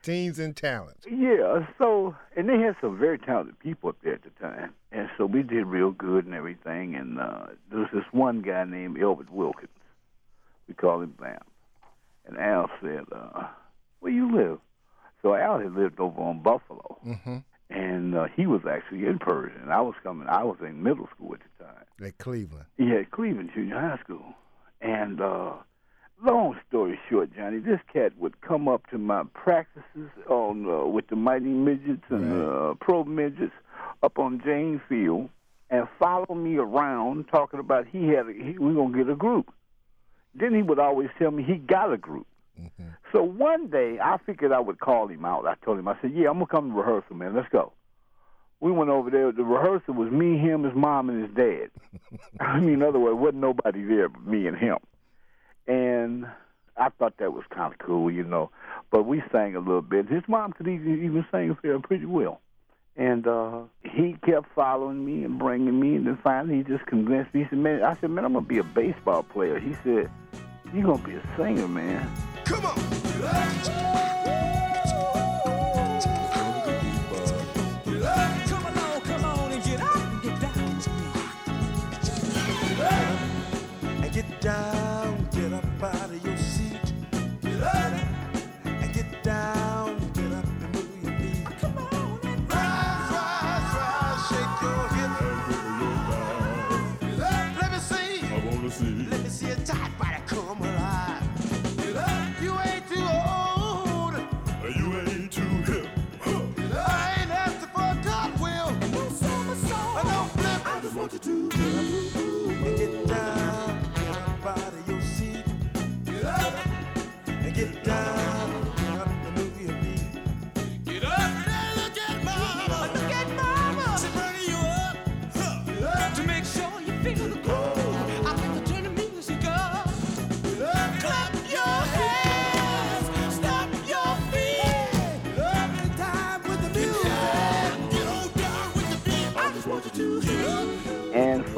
Teens 0.03 0.39
and 0.39 0.55
Talent. 0.55 1.05
Yeah. 1.09 1.67
So 1.77 2.15
and 2.35 2.47
they 2.47 2.59
had 2.59 2.75
some 2.81 2.97
very 2.97 3.17
talented 3.17 3.59
people 3.59 3.89
up 3.89 3.97
there 4.03 4.13
at 4.13 4.23
the 4.23 4.29
time, 4.41 4.73
and 4.91 5.09
so 5.17 5.25
we 5.25 5.43
did 5.43 5.65
real 5.65 5.91
good 5.91 6.25
and 6.25 6.33
everything. 6.33 6.95
And 6.95 7.19
uh, 7.19 7.47
there 7.69 7.79
was 7.79 7.89
this 7.93 8.05
one 8.11 8.41
guy 8.41 8.63
named 8.63 9.01
Elbert 9.01 9.31
Wilkins. 9.31 9.69
We 10.67 10.73
called 10.73 11.03
him 11.03 11.15
Bam. 11.19 11.39
And 12.25 12.37
Al 12.37 12.69
said, 12.81 13.05
uh, 13.11 13.47
"Where 13.99 14.11
you 14.11 14.35
live?" 14.35 14.59
So 15.21 15.35
Al 15.35 15.59
had 15.59 15.73
lived 15.73 15.99
over 15.99 16.21
on 16.21 16.41
Buffalo. 16.41 16.99
Mm-hmm 17.05 17.37
and 17.69 18.15
uh, 18.15 18.25
he 18.35 18.47
was 18.47 18.61
actually 18.69 19.05
in 19.05 19.19
Pershing. 19.19 19.69
I 19.69 19.81
was 19.81 19.93
coming. 20.03 20.27
I 20.27 20.43
was 20.43 20.57
in 20.61 20.81
middle 20.81 21.07
school 21.15 21.35
at 21.35 21.39
the 21.57 21.65
time. 21.65 21.85
At 22.03 22.17
Cleveland. 22.17 22.65
Yeah, 22.77 23.03
Cleveland 23.11 23.51
Junior 23.53 23.79
High 23.79 23.99
School. 24.03 24.33
And 24.81 25.21
uh, 25.21 25.53
long 26.23 26.59
story 26.67 26.99
short, 27.09 27.35
Johnny, 27.35 27.59
this 27.59 27.79
cat 27.91 28.13
would 28.17 28.39
come 28.41 28.67
up 28.67 28.87
to 28.91 28.97
my 28.97 29.23
practices 29.33 30.09
on 30.27 30.69
uh, 30.69 30.85
with 30.85 31.07
the 31.07 31.15
Mighty 31.15 31.45
Midgets 31.45 32.03
and 32.09 32.41
right. 32.41 32.71
uh, 32.71 32.73
Pro 32.75 33.03
Midgets 33.03 33.53
up 34.03 34.19
on 34.19 34.41
Jane 34.43 34.81
Field, 34.87 35.29
and 35.69 35.87
follow 35.99 36.35
me 36.35 36.57
around 36.57 37.25
talking 37.29 37.59
about 37.59 37.87
he 37.87 38.07
had 38.07 38.27
a, 38.27 38.33
he, 38.33 38.57
we 38.57 38.73
gonna 38.73 38.97
get 38.97 39.09
a 39.09 39.15
group. 39.15 39.53
Then 40.33 40.53
he 40.53 40.61
would 40.61 40.79
always 40.79 41.09
tell 41.17 41.31
me 41.31 41.43
he 41.43 41.55
got 41.55 41.91
a 41.91 41.97
group. 41.97 42.27
Mm-hmm. 42.59 42.89
So 43.11 43.23
one 43.23 43.67
day 43.67 43.97
I 44.01 44.17
figured 44.25 44.51
I 44.51 44.59
would 44.59 44.79
call 44.79 45.07
him 45.07 45.25
out. 45.25 45.45
I 45.45 45.55
told 45.63 45.79
him 45.79 45.87
I 45.87 45.95
said, 46.01 46.11
"Yeah, 46.13 46.29
I'm 46.29 46.35
gonna 46.35 46.47
come 46.47 46.71
to 46.71 46.77
rehearsal, 46.77 47.15
man. 47.15 47.35
Let's 47.35 47.49
go." 47.49 47.73
We 48.61 48.71
went 48.71 48.89
over 48.89 49.09
there. 49.09 49.31
The 49.31 49.43
rehearsal 49.43 49.93
was 49.93 50.11
me, 50.11 50.37
him, 50.37 50.63
his 50.63 50.75
mom, 50.75 51.09
and 51.09 51.23
his 51.23 51.33
dad. 51.33 51.69
I 52.41 52.59
mean, 52.59 52.75
in 52.75 52.83
other 52.83 52.99
words, 52.99 53.17
wasn't 53.17 53.41
nobody 53.41 53.83
there 53.83 54.09
but 54.09 54.25
me 54.25 54.47
and 54.47 54.57
him. 54.57 54.77
And 55.69 56.25
I 56.75 56.89
thought 56.89 57.17
that 57.19 57.31
was 57.31 57.43
kind 57.51 57.71
of 57.71 57.79
cool, 57.79 58.09
you 58.09 58.23
know. 58.23 58.49
But 58.91 59.03
we 59.03 59.21
sang 59.31 59.55
a 59.55 59.59
little 59.59 59.83
bit. 59.83 60.09
His 60.09 60.23
mom 60.27 60.51
could 60.53 60.67
even, 60.67 61.05
even 61.05 61.25
sing 61.31 61.55
pretty 61.83 62.05
well. 62.05 62.41
And 62.97 63.27
uh, 63.27 63.61
he 63.83 64.17
kept 64.25 64.47
following 64.55 65.05
me 65.05 65.23
and 65.23 65.37
bringing 65.37 65.79
me, 65.79 65.95
and 65.95 66.07
then 66.07 66.17
finally 66.23 66.57
he 66.57 66.63
just 66.63 66.85
convinced 66.87 67.33
me. 67.33 67.43
He 67.43 67.49
said, 67.49 67.59
"Man," 67.59 67.83
I 67.83 67.95
said, 68.01 68.09
"Man, 68.09 68.25
I'm 68.25 68.33
gonna 68.33 68.45
be 68.45 68.57
a 68.57 68.63
baseball 68.63 69.23
player." 69.23 69.59
He 69.59 69.73
said, 69.85 70.09
"You're 70.73 70.83
gonna 70.83 71.07
be 71.07 71.13
a 71.13 71.23
singer, 71.37 71.67
man." 71.67 72.11
Come 72.45 72.65
on. 72.65 74.08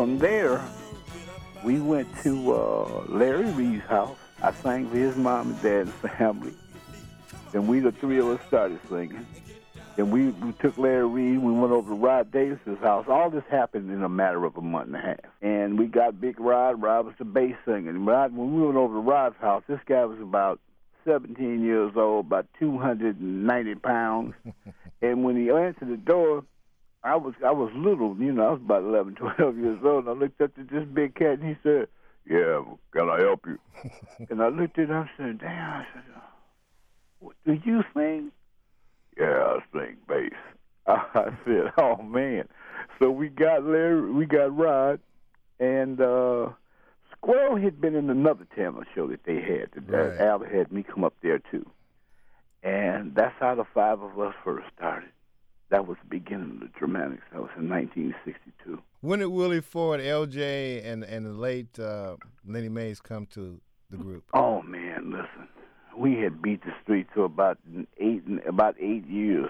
From 0.01 0.17
there, 0.17 0.59
we 1.63 1.79
went 1.79 2.07
to 2.23 2.55
uh, 2.55 3.03
Larry 3.07 3.51
Reed's 3.51 3.85
house. 3.85 4.17
I 4.41 4.51
sang 4.51 4.89
for 4.89 4.97
his 4.97 5.15
mom 5.15 5.51
and 5.51 5.61
dad 5.61 5.81
and 5.81 5.93
family. 5.93 6.53
Then 7.51 7.67
we, 7.67 7.81
the 7.81 7.91
three 7.91 8.17
of 8.17 8.25
us, 8.29 8.39
started 8.47 8.79
singing. 8.89 9.27
Then 9.95 10.09
we, 10.09 10.29
we 10.29 10.53
took 10.53 10.75
Larry 10.79 11.05
Reed. 11.05 11.37
We 11.37 11.51
went 11.51 11.71
over 11.71 11.91
to 11.91 11.95
Rod 11.95 12.31
Davis's 12.31 12.79
house. 12.79 13.05
All 13.07 13.29
this 13.29 13.43
happened 13.51 13.91
in 13.91 14.01
a 14.01 14.09
matter 14.09 14.43
of 14.43 14.57
a 14.57 14.61
month 14.61 14.87
and 14.87 14.95
a 14.95 15.01
half. 15.01 15.19
And 15.43 15.77
we 15.77 15.85
got 15.85 16.19
Big 16.19 16.39
Rod. 16.39 16.81
Rod 16.81 17.05
was 17.05 17.13
the 17.19 17.25
bass 17.25 17.53
singer. 17.63 17.91
And 17.91 18.07
Rod, 18.07 18.35
when 18.35 18.55
we 18.55 18.63
went 18.63 18.77
over 18.77 18.95
to 18.95 19.01
Rod's 19.01 19.37
house, 19.37 19.61
this 19.67 19.81
guy 19.85 20.03
was 20.05 20.19
about 20.19 20.59
17 21.05 21.63
years 21.63 21.91
old, 21.95 22.25
about 22.25 22.47
290 22.57 23.75
pounds. 23.75 24.33
and 25.03 25.23
when 25.23 25.35
he 25.35 25.51
answered 25.51 25.89
the 25.89 25.97
door, 25.97 26.43
I 27.03 27.15
was 27.15 27.33
I 27.45 27.51
was 27.51 27.71
little, 27.75 28.15
you 28.17 28.31
know, 28.31 28.47
I 28.47 28.51
was 28.51 28.61
about 28.63 28.83
11, 28.83 29.15
12 29.37 29.57
years 29.57 29.79
old. 29.83 30.05
And 30.05 30.09
I 30.09 30.19
looked 30.19 30.41
up 30.41 30.51
at 30.57 30.69
this 30.69 30.85
big 30.93 31.15
cat, 31.15 31.39
and 31.39 31.43
he 31.43 31.55
said, 31.63 31.87
"Yeah, 32.29 32.61
can 32.91 33.09
I 33.09 33.21
help 33.21 33.45
you?" 33.47 33.57
and 34.29 34.41
I 34.41 34.49
looked 34.49 34.77
at 34.77 34.89
him, 34.89 34.95
I 34.95 35.09
said, 35.17 35.39
"Damn!" 35.39 35.81
I 35.81 35.85
said, 35.93 36.03
uh, 36.15 36.19
"What, 37.19 37.35
"Do 37.45 37.53
you 37.65 37.83
sing?" 37.95 38.31
Yeah, 39.17 39.43
I 39.43 39.59
sing 39.73 39.97
bass. 40.07 40.31
I 40.87 41.29
said, 41.45 41.73
"Oh 41.77 42.01
man!" 42.01 42.47
So 42.99 43.09
we 43.09 43.29
got 43.29 43.63
Larry, 43.63 44.11
we 44.11 44.25
got 44.25 44.55
Rod, 44.55 44.99
and 45.59 45.99
uh, 45.99 46.49
Squirrel 47.17 47.57
had 47.57 47.81
been 47.81 47.95
in 47.95 48.09
another 48.09 48.45
talent 48.55 48.87
show 48.93 49.07
that 49.07 49.23
they 49.23 49.41
had. 49.41 49.69
That 49.87 49.91
Right. 49.91 50.21
Al 50.21 50.39
had 50.39 50.71
me 50.71 50.83
come 50.83 51.03
up 51.03 51.15
there 51.21 51.39
too, 51.39 51.65
and 52.63 53.15
that's 53.15 53.35
how 53.39 53.55
the 53.55 53.65
five 53.73 54.01
of 54.01 54.19
us 54.19 54.33
first 54.43 54.67
started. 54.77 55.09
That 55.71 55.87
was 55.87 55.97
the 56.03 56.09
beginning 56.09 56.51
of 56.55 56.59
the 56.59 56.69
Dramatics. 56.77 57.23
That 57.31 57.41
was 57.41 57.49
in 57.57 57.69
1962. 57.69 58.81
When 58.99 59.19
did 59.19 59.27
Willie 59.27 59.61
Ford, 59.61 60.01
LJ, 60.01 60.85
and 60.85 61.03
and 61.03 61.25
the 61.25 61.31
late 61.31 61.79
uh, 61.79 62.17
Lenny 62.45 62.67
Mays 62.67 62.99
come 62.99 63.25
to 63.27 63.59
the 63.89 63.97
group? 63.97 64.25
Oh 64.33 64.61
man, 64.63 65.11
listen, 65.11 65.47
we 65.97 66.15
had 66.15 66.41
beat 66.41 66.61
the 66.63 66.73
street 66.83 67.07
to 67.15 67.23
about 67.23 67.57
eight 67.97 68.21
about 68.45 68.75
eight 68.79 69.07
years. 69.07 69.49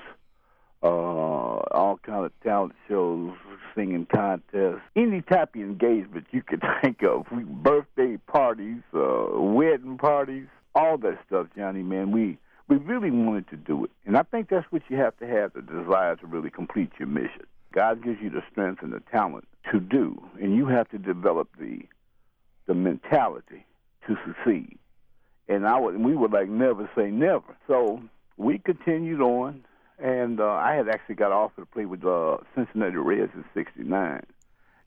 Uh, 0.84 0.88
all 0.88 2.00
kind 2.04 2.26
of 2.26 2.32
talent 2.44 2.74
shows, 2.88 3.34
singing 3.76 4.08
contests, 4.12 4.82
any 4.96 5.22
type 5.22 5.56
of 5.56 5.62
engagement 5.62 6.26
you 6.32 6.42
could 6.42 6.62
think 6.84 7.04
of. 7.04 7.26
We 7.32 7.44
birthday 7.44 8.18
parties, 8.28 8.82
uh, 8.94 9.26
wedding 9.40 9.98
parties, 10.00 10.48
all 10.74 10.98
that 11.00 11.20
stuff, 11.28 11.48
Johnny. 11.56 11.84
Man, 11.84 12.12
we 12.12 12.40
we 12.72 12.78
really 12.78 13.12
wanted 13.12 13.50
to 13.50 13.58
do 13.58 13.84
it, 13.84 13.92
and 14.06 14.16
I 14.16 14.24
think 14.24 14.48
that's 14.48 14.66
what 14.72 14.84
you 14.88 14.96
have 14.96 15.18
to 15.18 15.28
have 15.28 15.52
the 15.52 15.62
desire 15.62 16.16
to 16.16 16.26
really 16.26 16.50
complete 16.50 16.90
your 16.98 17.10
mission. 17.10 17.46
God 17.74 18.02
gives 18.02 18.22
you 18.22 18.30
the 18.30 18.44
strength 18.50 18.82
and 18.82 18.94
the 18.94 19.02
talent 19.12 19.46
to 19.74 19.82
do, 19.82 20.24
and 20.40 20.56
you 20.56 20.68
have 20.68 20.88
to 20.92 20.98
develop 20.98 21.50
the 21.60 21.80
the 22.68 22.74
mentality 22.74 23.66
to 24.08 24.16
succeed. 24.26 24.80
And 25.50 25.68
I 25.68 25.78
would, 25.78 25.98
we 26.00 26.16
would 26.16 26.32
like 26.32 26.48
never 26.48 26.90
say 26.96 27.12
never. 27.12 27.58
So 27.68 28.02
we 28.38 28.58
continued 28.58 29.20
on, 29.20 29.66
and 30.00 30.40
uh, 30.40 30.48
I 30.52 30.76
had 30.76 30.88
actually 30.88 31.16
got 31.16 31.34
offered 31.34 31.64
to 31.64 31.66
play 31.66 31.84
with 31.84 32.06
uh, 32.06 32.38
Cincinnati 32.56 32.96
Reds 32.96 33.34
in 33.36 33.44
'69, 33.54 34.24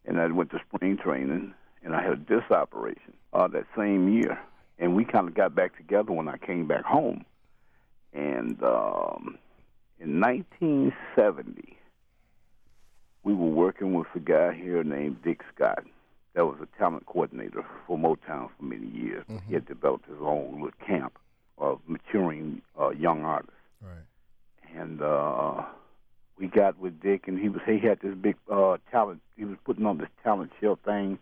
and 0.06 0.18
I 0.18 0.26
went 0.28 0.52
to 0.52 0.60
spring 0.74 0.96
training, 0.96 1.52
and 1.82 1.94
I 1.94 2.02
had 2.02 2.12
a 2.12 2.16
disc 2.16 2.50
operation 2.50 3.12
uh, 3.34 3.46
that 3.48 3.66
same 3.76 4.10
year, 4.10 4.40
and 4.78 4.96
we 4.96 5.04
kind 5.04 5.28
of 5.28 5.34
got 5.34 5.54
back 5.54 5.76
together 5.76 6.12
when 6.12 6.28
I 6.28 6.38
came 6.38 6.66
back 6.66 6.84
home, 6.84 7.26
and 8.14 8.62
um, 8.62 9.38
in 9.98 10.20
1970, 10.20 11.76
we 13.24 13.34
were 13.34 13.46
working 13.46 13.94
with 13.94 14.06
a 14.14 14.20
guy 14.20 14.52
here 14.54 14.84
named 14.84 15.22
Dick 15.22 15.40
Scott 15.54 15.84
that 16.34 16.44
was 16.46 16.56
a 16.60 16.78
talent 16.78 17.06
coordinator 17.06 17.64
for 17.86 17.98
Motown 17.98 18.50
for 18.56 18.64
many 18.64 18.86
years. 18.86 19.24
He 19.46 19.54
had 19.54 19.66
developed 19.66 20.06
his 20.08 20.18
own 20.20 20.54
little 20.54 20.70
camp 20.86 21.18
of 21.58 21.80
maturing 21.86 22.60
uh, 22.78 22.90
young 22.90 23.24
artists. 23.24 23.54
Right. 23.80 24.76
And 24.76 25.00
uh, 25.00 25.62
we 26.38 26.48
got 26.48 26.78
with 26.78 27.00
Dick, 27.00 27.28
and 27.28 27.38
he 27.38 27.48
was 27.48 27.60
he 27.66 27.78
had 27.78 28.00
this 28.00 28.14
big 28.20 28.36
uh, 28.50 28.78
talent. 28.90 29.22
He 29.36 29.44
was 29.44 29.56
putting 29.64 29.86
on 29.86 29.98
this 29.98 30.08
talent 30.22 30.50
show 30.60 30.76
thing 30.84 31.18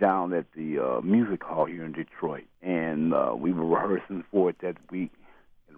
down 0.00 0.32
at 0.32 0.46
the 0.54 0.78
uh, 0.78 1.00
music 1.02 1.42
hall 1.42 1.66
here 1.66 1.84
in 1.84 1.92
Detroit, 1.92 2.44
and 2.62 3.12
uh, 3.12 3.34
we 3.36 3.52
were 3.52 3.66
rehearsing 3.66 4.24
for 4.30 4.50
it 4.50 4.56
that 4.62 4.76
week. 4.90 5.12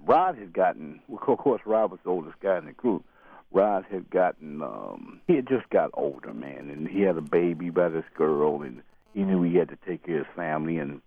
Rod 0.05 0.37
had 0.39 0.53
gotten, 0.53 1.01
of 1.13 1.19
course, 1.21 1.63
Rod 1.65 1.91
was 1.91 2.01
the 2.03 2.11
oldest 2.11 2.41
guy 2.41 2.59
in 2.59 2.67
the 2.67 2.73
group. 2.73 3.05
Rod 3.51 3.87
had 3.91 4.11
gotten, 4.11 4.63
um, 4.63 5.21
he 5.27 5.37
had 5.37 5.49
just 5.49 5.69
got 5.71 5.91
older, 5.95 6.35
man, 6.35 6.71
and 6.71 6.87
he 6.87 7.01
had 7.03 7.17
a 7.17 7.23
baby 7.23 7.71
by 7.71 7.89
this 7.89 8.05
girl, 8.15 8.63
and 8.63 8.83
he 9.15 9.23
knew 9.23 9.43
he 9.43 9.57
had 9.57 9.69
to 9.71 9.79
take 9.87 10.05
care 10.05 10.21
of 10.21 10.27
his 10.27 10.37
family. 10.37 10.79
And 10.79 11.01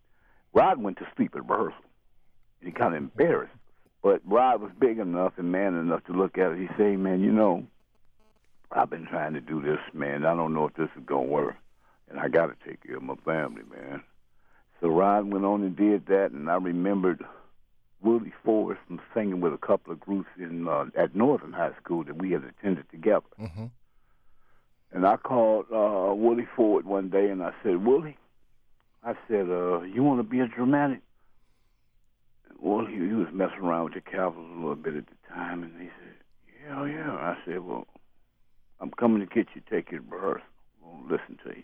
Rod 0.54 0.82
went 0.82 0.98
to 0.98 1.08
sleep 1.16 1.36
at 1.36 1.48
rehearsal, 1.48 1.84
and 2.60 2.68
he 2.68 2.72
kind 2.72 2.96
of 2.96 3.02
embarrassed. 3.02 3.54
But 4.02 4.22
Rod 4.26 4.62
was 4.62 4.72
big 4.80 4.98
enough 4.98 5.34
and 5.38 5.52
man 5.52 5.76
enough 5.76 6.04
to 6.06 6.14
look 6.14 6.38
at 6.38 6.54
it. 6.54 6.58
He 6.58 6.68
said, 6.76 6.98
"Man, 6.98 7.22
you 7.22 7.32
know, 7.32 7.68
I've 8.72 8.90
been 8.90 9.06
trying 9.06 9.34
to 9.34 9.42
do 9.42 9.62
this, 9.62 9.80
man. 9.94 10.26
I 10.26 10.34
don't 10.36 10.56
know 10.56 10.66
if 10.66 10.74
this 10.74 10.90
is 10.98 11.04
gonna 11.06 11.28
work, 11.28 11.56
and 12.10 12.20
I 12.20 12.28
got 12.28 12.48
to 12.48 12.68
take 12.68 12.82
care 12.82 12.98
of 12.98 13.04
my 13.04 13.16
family, 13.24 13.62
man." 13.72 14.02
So 14.80 14.90
Rod 14.90 15.32
went 15.32 15.46
on 15.46 15.62
and 15.62 15.76
did 15.76 16.08
that, 16.08 16.32
and 16.32 16.50
I 16.50 16.56
remembered 16.56 17.24
Willie 18.02 18.34
Ford 18.44 18.78
from 18.88 19.00
singing 19.14 19.42
with 19.42 19.54
a 19.54 19.58
couple 19.58 19.94
of 19.94 20.00
groups 20.00 20.30
in 20.38 20.68
uh, 20.68 20.86
at 20.96 21.16
Northern 21.16 21.54
High 21.54 21.72
School 21.84 22.04
that 22.06 22.18
we 22.18 22.32
had 22.32 22.44
attended 22.44 22.90
together. 22.90 23.26
Mm-hmm. 23.40 23.66
And 24.94 25.06
I 25.08 25.18
called 25.18 25.66
uh, 25.72 26.14
Willie 26.14 26.48
Ford 26.56 26.86
one 26.86 27.10
day, 27.10 27.30
and 27.30 27.42
I 27.44 27.52
said, 27.64 27.86
"Willie," 27.86 28.18
I 29.04 29.14
said, 29.28 29.50
uh, 29.50 29.82
"You 29.82 30.04
want 30.04 30.20
to 30.20 30.24
be 30.24 30.40
a 30.40 30.48
dramatic?" 30.48 31.02
Well, 32.60 32.86
he, 32.86 32.96
he 32.96 33.14
was 33.14 33.28
messing 33.34 33.60
around 33.60 33.86
with 33.86 33.94
the 33.94 34.02
Capitals 34.02 34.50
a 34.52 34.60
little 34.60 34.76
bit 34.76 34.96
at 34.96 35.06
the 35.08 35.34
time, 35.34 35.64
and 35.64 35.74
he 35.80 35.88
said, 35.88 36.16
"Yeah, 36.68 36.86
yeah." 36.86 37.12
I 37.12 37.38
said, 37.46 37.60
"Well, 37.62 37.88
I'm 38.80 38.92
coming 38.92 39.20
to 39.20 39.26
get 39.34 39.48
you, 39.56 39.62
take 39.70 39.90
to 39.90 40.00
rehearsal." 40.00 40.44
to 40.84 41.14
listen 41.16 41.38
to 41.46 41.56
you. 41.56 41.64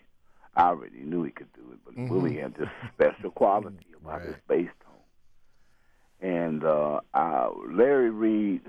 I 0.56 0.68
already 0.68 1.00
knew 1.00 1.22
he 1.22 1.30
could 1.30 1.52
do 1.54 1.62
it, 1.72 1.78
but 1.84 1.94
Mhm. 1.94 2.08
Willie 2.08 2.38
had 2.38 2.54
this 2.54 2.68
special 2.94 3.30
quality 3.30 3.86
about 4.02 4.22
his 4.22 4.34
bass. 4.48 4.68
And 6.20 6.64
uh, 6.64 7.00
uh, 7.14 7.50
Larry 7.70 8.10
Reed 8.10 8.62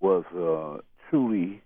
was 0.00 0.24
uh, 0.34 0.82
truly 1.08 1.62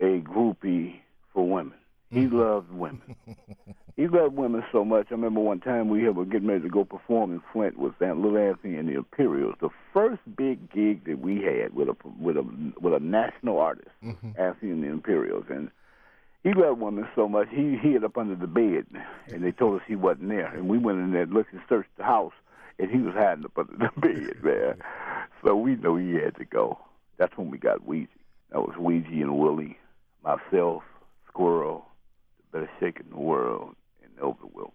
a 0.00 0.20
groupie 0.20 1.00
for 1.32 1.48
women. 1.48 1.74
He 2.10 2.26
loved 2.26 2.70
women. 2.72 3.16
he 3.96 4.06
loved 4.06 4.34
women 4.34 4.64
so 4.72 4.84
much. 4.84 5.08
I 5.10 5.14
remember 5.14 5.40
one 5.40 5.60
time 5.60 5.88
we 5.90 6.08
were 6.08 6.24
getting 6.24 6.48
ready 6.48 6.62
to 6.62 6.68
go 6.70 6.84
perform 6.84 7.32
in 7.32 7.42
Flint 7.52 7.78
with 7.78 7.92
that 7.98 8.16
Little 8.16 8.38
Anthony 8.38 8.76
and 8.76 8.88
the 8.88 8.94
Imperials. 8.94 9.56
The 9.60 9.68
first 9.92 10.20
big 10.36 10.72
gig 10.72 11.04
that 11.04 11.18
we 11.18 11.42
had 11.42 11.74
with 11.74 11.88
a 11.88 11.96
with 12.18 12.36
a 12.38 12.72
with 12.80 12.94
a 12.94 13.00
national 13.00 13.58
artist, 13.58 13.90
Anthony 14.38 14.70
and 14.72 14.82
the 14.82 14.88
Imperials, 14.88 15.44
and 15.50 15.70
he 16.44 16.54
loved 16.54 16.80
women 16.80 17.06
so 17.14 17.28
much 17.28 17.48
he 17.50 17.76
hid 17.76 18.04
up 18.04 18.16
under 18.16 18.36
the 18.36 18.46
bed, 18.46 18.86
and 19.26 19.44
they 19.44 19.52
told 19.52 19.78
us 19.78 19.82
he 19.86 19.96
wasn't 19.96 20.28
there, 20.28 20.46
and 20.54 20.68
we 20.68 20.78
went 20.78 21.00
in 21.00 21.12
there 21.12 21.26
looked 21.26 21.52
and 21.52 21.60
searched 21.68 21.90
the 21.98 22.04
house, 22.04 22.32
and 22.78 22.90
he 22.90 22.98
was 22.98 23.14
hiding 23.14 23.44
up 23.44 23.58
under 23.58 23.72
the 23.72 24.00
bed 24.00 24.36
there. 24.42 24.76
So 25.44 25.56
we 25.56 25.76
know 25.76 25.96
he 25.96 26.14
had 26.14 26.36
to 26.36 26.44
go. 26.44 26.78
That's 27.16 27.36
when 27.36 27.50
we 27.50 27.58
got 27.58 27.86
Wee 27.86 28.02
Gee. 28.02 28.20
That 28.50 28.60
was 28.60 28.76
Wee 28.78 29.00
Gee 29.00 29.20
and 29.20 29.38
Willie, 29.38 29.78
myself, 30.24 30.82
Squirrel, 31.26 31.84
the 32.52 32.60
best 32.60 32.70
shake 32.80 33.00
in 33.00 33.10
the 33.10 33.18
world, 33.18 33.74
and 34.02 34.12
Elbert 34.20 34.54
Wilkins. 34.54 34.74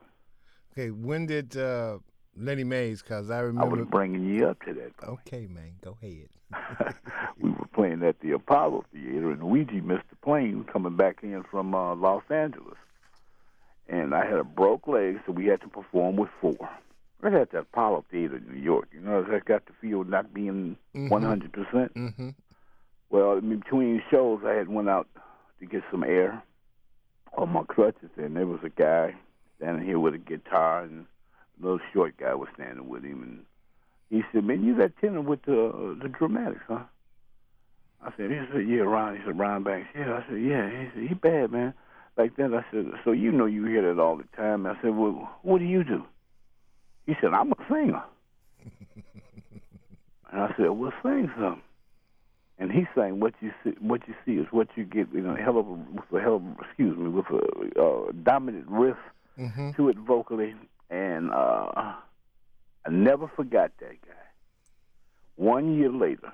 Okay, 0.71 0.91
when 0.91 1.25
did 1.25 1.57
uh, 1.57 1.99
Lenny 2.37 2.63
Mays? 2.63 3.01
Because 3.01 3.31
I 3.31 3.39
remember 3.39 3.77
I 3.77 3.79
was 3.79 3.87
bringing 3.89 4.27
you 4.27 4.47
up 4.47 4.61
to 4.63 4.73
that. 4.73 4.97
Point. 4.97 5.19
okay, 5.27 5.47
man, 5.47 5.73
go 5.81 5.97
ahead. 6.01 6.29
we 7.39 7.49
were 7.49 7.67
playing 7.73 8.03
at 8.03 8.19
the 8.19 8.31
Apollo 8.31 8.85
Theater, 8.93 9.31
and 9.31 9.43
Wee 9.43 9.63
Gee 9.63 9.81
missed 9.81 10.09
the 10.09 10.15
plane 10.17 10.65
coming 10.71 10.95
back 10.95 11.19
in 11.23 11.43
from 11.49 11.73
uh, 11.73 11.95
Los 11.95 12.23
Angeles. 12.29 12.77
And 13.87 14.13
I 14.13 14.25
had 14.25 14.37
a 14.37 14.43
broke 14.43 14.87
leg, 14.87 15.19
so 15.25 15.31
we 15.31 15.45
had 15.45 15.61
to 15.61 15.67
perform 15.67 16.15
with 16.15 16.29
four. 16.39 16.69
I 17.23 17.29
had 17.29 17.49
the 17.51 17.59
Apollo 17.59 18.05
Theater 18.11 18.37
in 18.37 18.47
New 18.53 18.59
York. 18.61 18.89
You 18.93 18.99
know, 19.01 19.25
I 19.31 19.39
got 19.39 19.65
the 19.65 19.73
feel 19.81 20.03
not 20.03 20.33
being 20.33 20.77
Mhm. 20.93 21.09
100%. 21.09 21.93
Mm-hmm. 21.95 22.29
Well, 23.09 23.37
in 23.37 23.59
between 23.59 24.01
shows, 24.09 24.41
I 24.43 24.53
had 24.53 24.67
went 24.67 24.89
out 24.89 25.07
to 25.59 25.65
get 25.65 25.83
some 25.91 26.03
air 26.03 26.41
on 27.37 27.49
my 27.49 27.63
crutches, 27.63 28.09
and 28.17 28.35
there 28.35 28.47
was 28.47 28.63
a 28.63 28.69
guy 28.69 29.15
standing 29.57 29.85
here 29.85 29.99
with 29.99 30.13
a 30.15 30.17
guitar, 30.19 30.81
and 30.81 31.05
a 31.59 31.63
little 31.63 31.79
short 31.93 32.17
guy 32.17 32.33
was 32.33 32.49
standing 32.55 32.89
with 32.89 33.03
him, 33.03 33.21
and 33.23 33.45
he 34.09 34.23
said, 34.31 34.43
"Man, 34.43 34.63
you 34.63 34.75
that 34.75 34.97
tenor 34.97 35.21
with 35.21 35.43
the 35.43 35.97
the 36.01 36.09
dramatics, 36.09 36.63
huh?" 36.67 36.83
I 38.01 38.11
said, 38.17 38.31
"He 38.31 38.39
said, 38.51 38.67
yeah, 38.67 38.81
Ron." 38.81 39.15
He 39.17 39.23
said, 39.23 39.39
"Ron 39.39 39.63
Banks." 39.63 39.89
Yeah, 39.95 40.15
I 40.17 40.25
said, 40.27 40.41
"Yeah." 40.41 40.69
He 40.69 40.89
said, 40.93 41.07
"He 41.07 41.13
bad, 41.13 41.51
man." 41.51 41.73
Like 42.17 42.35
that, 42.35 42.53
I 42.53 42.65
said, 42.69 42.91
"So 43.03 43.11
you 43.11 43.31
know 43.31 43.45
you 43.45 43.63
hear 43.65 43.81
that 43.93 44.01
all 44.01 44.17
the 44.17 44.25
time?" 44.35 44.65
I 44.65 44.75
said, 44.81 44.95
"Well, 44.95 45.31
what 45.43 45.59
do 45.59 45.65
you 45.65 45.83
do?" 45.83 46.03
He 47.05 47.15
said, 47.21 47.33
"I'm 47.33 47.51
a 47.51 47.55
singer." 47.69 48.03
and 50.31 50.41
I 50.41 50.53
said, 50.57 50.69
"Well, 50.69 50.93
sing 51.03 51.31
something." 51.39 51.61
And 52.59 52.71
he's 52.71 52.85
saying 52.95 53.19
what 53.19 53.33
you 53.41 53.51
see, 53.63 53.71
what 53.79 54.07
you 54.07 54.13
see 54.25 54.33
is 54.33 54.47
what 54.51 54.67
you 54.75 54.85
get. 54.85 55.07
You 55.13 55.21
know, 55.21 55.35
hell 55.35 55.57
of 55.57 55.67
a, 55.67 55.71
with 55.71 56.13
a 56.13 56.21
hell 56.21 56.35
of, 56.35 56.43
excuse 56.65 56.97
me, 56.97 57.09
with 57.09 57.25
a 57.27 57.81
uh, 57.81 58.11
dominant 58.23 58.65
riff 58.69 58.97
Mm-hmm. 59.39 59.71
to 59.71 59.89
it 59.89 59.97
vocally, 59.97 60.53
and 60.91 61.31
uh, 61.31 61.71
I 61.75 62.89
never 62.91 63.27
forgot 63.35 63.71
that 63.79 63.99
guy. 64.05 64.13
One 65.37 65.75
year 65.75 65.89
later, 65.89 66.31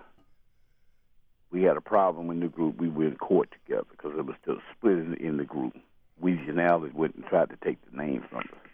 we 1.49 1.63
had 1.63 1.77
a 1.77 1.81
problem 1.81 2.29
in 2.29 2.41
the 2.41 2.49
group. 2.49 2.77
We 2.77 2.89
were 2.89 3.07
in 3.07 3.15
court 3.15 3.49
together 3.51 3.85
because 3.89 4.11
it 4.17 4.25
was 4.25 4.35
still 4.41 4.57
split 4.75 4.97
in, 4.97 5.13
in 5.13 5.37
the 5.37 5.45
group. 5.45 5.77
We 6.19 6.37
Allen 6.59 6.91
went 6.93 7.15
and 7.15 7.23
tried 7.25 7.51
to 7.51 7.55
take 7.63 7.77
the 7.89 7.95
name 7.95 8.25
from 8.29 8.39
us, 8.39 8.68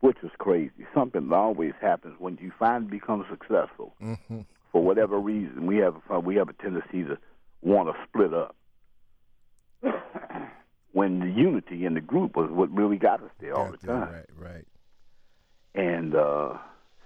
which 0.00 0.16
was 0.22 0.32
crazy. 0.38 0.86
Something 0.94 1.28
that 1.28 1.34
always 1.34 1.74
happens 1.80 2.14
when 2.18 2.38
you 2.40 2.52
finally 2.58 2.90
become 2.90 3.24
successful 3.30 3.94
Mm-hmm. 4.02 4.40
for 4.72 4.82
whatever 4.82 5.18
reason, 5.18 5.66
we 5.66 5.76
have 5.78 5.96
a, 6.10 6.20
we 6.20 6.36
have 6.36 6.48
a 6.48 6.52
tendency 6.54 7.04
to 7.04 7.18
want 7.62 7.88
to 7.88 7.94
split 8.08 8.32
up. 8.34 8.54
when 10.92 11.20
the 11.20 11.30
unity 11.30 11.84
in 11.86 11.94
the 11.94 12.00
group 12.00 12.36
was 12.36 12.50
what 12.50 12.70
really 12.74 12.96
got 12.96 13.22
us 13.22 13.30
there 13.40 13.54
all 13.54 13.70
the 13.70 13.76
time, 13.86 14.10
Right, 14.12 14.26
right. 14.36 14.66
and 15.74 16.14
uh, 16.14 16.54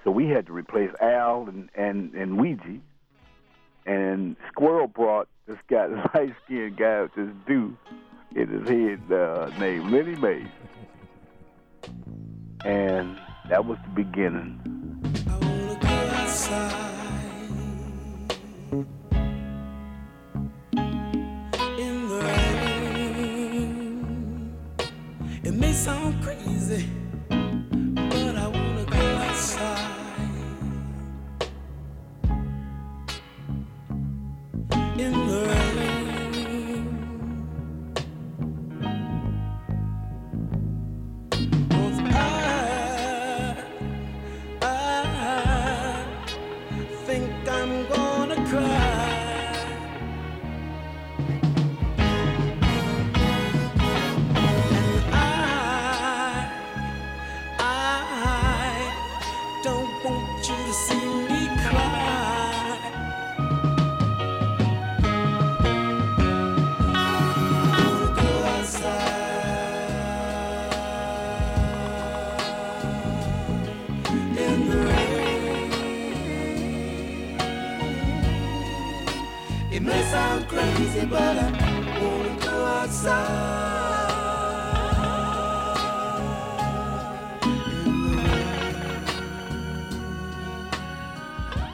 so 0.04 0.10
we 0.10 0.28
had 0.28 0.46
to 0.46 0.52
replace 0.52 0.90
Al 1.00 1.48
and 1.48 1.68
and 1.74 2.14
and 2.14 2.38
Wee 2.40 2.54
Gee, 2.64 2.80
and 3.86 4.36
Squirrel 4.50 4.86
brought 4.86 5.28
this 5.46 5.58
guy, 5.68 5.86
this 5.88 5.98
light 6.14 6.34
skinned 6.44 6.76
guy 6.76 7.02
with 7.02 7.14
this 7.14 7.28
do 7.46 7.76
in 8.34 8.48
his 8.48 8.68
head 8.68 9.12
uh, 9.12 9.50
named 9.58 9.90
Lenny 9.90 10.16
Mays, 10.16 10.46
and 12.64 13.18
that 13.48 13.64
was 13.64 13.78
the 13.84 14.02
beginning. 14.02 14.58
It 25.44 25.54
may 25.54 25.72
sound 25.72 26.22
crazy, 26.22 26.88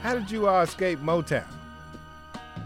How 0.09 0.15
did 0.15 0.31
you 0.31 0.47
all 0.47 0.63
escape 0.63 0.97
Motown? 1.01 1.45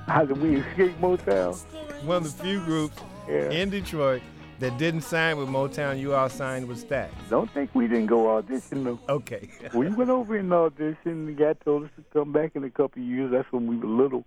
How 0.07 0.23
did 0.23 0.37
we 0.41 0.61
escape 0.61 0.97
Motown? 1.01 1.57
One 2.05 2.23
of 2.23 2.37
the 2.37 2.41
few 2.41 2.63
groups 2.63 2.97
Yeah. 3.27 3.49
in 3.49 3.69
Detroit 3.69 4.21
that 4.59 4.77
didn't 4.77 5.01
sign 5.01 5.35
with 5.35 5.49
Motown. 5.49 5.99
You 5.99 6.13
all 6.15 6.29
signed 6.29 6.69
with 6.69 6.87
Stax. 6.87 7.09
Don't 7.29 7.51
think 7.51 7.71
we 7.75 7.85
didn't 7.89 8.05
go 8.05 8.37
audition 8.37 8.85
though. 8.85 8.99
Okay. 9.09 9.49
we 9.73 9.89
went 9.89 10.09
over 10.09 10.37
and 10.37 10.49
auditioned. 10.51 11.25
The 11.25 11.33
guy 11.33 11.51
told 11.65 11.83
us 11.83 11.89
to 11.97 12.03
come 12.13 12.31
back 12.31 12.55
in 12.55 12.63
a 12.63 12.69
couple 12.69 13.01
of 13.03 13.09
years. 13.09 13.29
That's 13.33 13.51
when 13.51 13.67
we 13.67 13.75
were 13.75 13.87
little. 13.87 14.23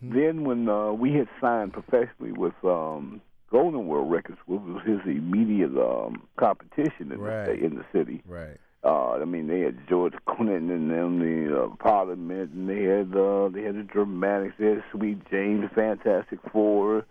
Then 0.00 0.44
when 0.44 0.68
uh, 0.68 0.92
we 0.92 1.14
had 1.14 1.26
signed 1.40 1.72
professionally 1.72 2.30
with 2.30 2.54
um, 2.62 3.20
Golden 3.50 3.88
World 3.88 4.12
Records, 4.12 4.38
which 4.46 4.60
was 4.60 4.82
his 4.86 5.00
immediate 5.06 5.76
um, 5.76 6.22
competition 6.36 7.10
in, 7.10 7.18
Right. 7.18 7.46
the, 7.46 7.52
in 7.54 7.74
the 7.74 7.84
city. 7.92 8.22
right. 8.28 8.58
Uh, 8.82 9.12
I 9.20 9.24
mean, 9.26 9.46
they 9.46 9.60
had 9.60 9.86
George 9.88 10.14
Clinton 10.26 10.70
and 10.70 10.90
them, 10.90 11.18
the 11.18 11.64
uh, 11.64 11.68
Parliament, 11.76 12.52
and 12.52 12.68
they 12.68 12.82
had 12.84 13.14
uh, 13.14 13.48
they 13.48 13.62
had 13.62 13.76
the 13.76 13.82
Dramatics, 13.82 14.54
they 14.58 14.66
had 14.66 14.84
Sweet 14.92 15.18
James, 15.30 15.68
Fantastic 15.74 16.38
Four. 16.50 17.04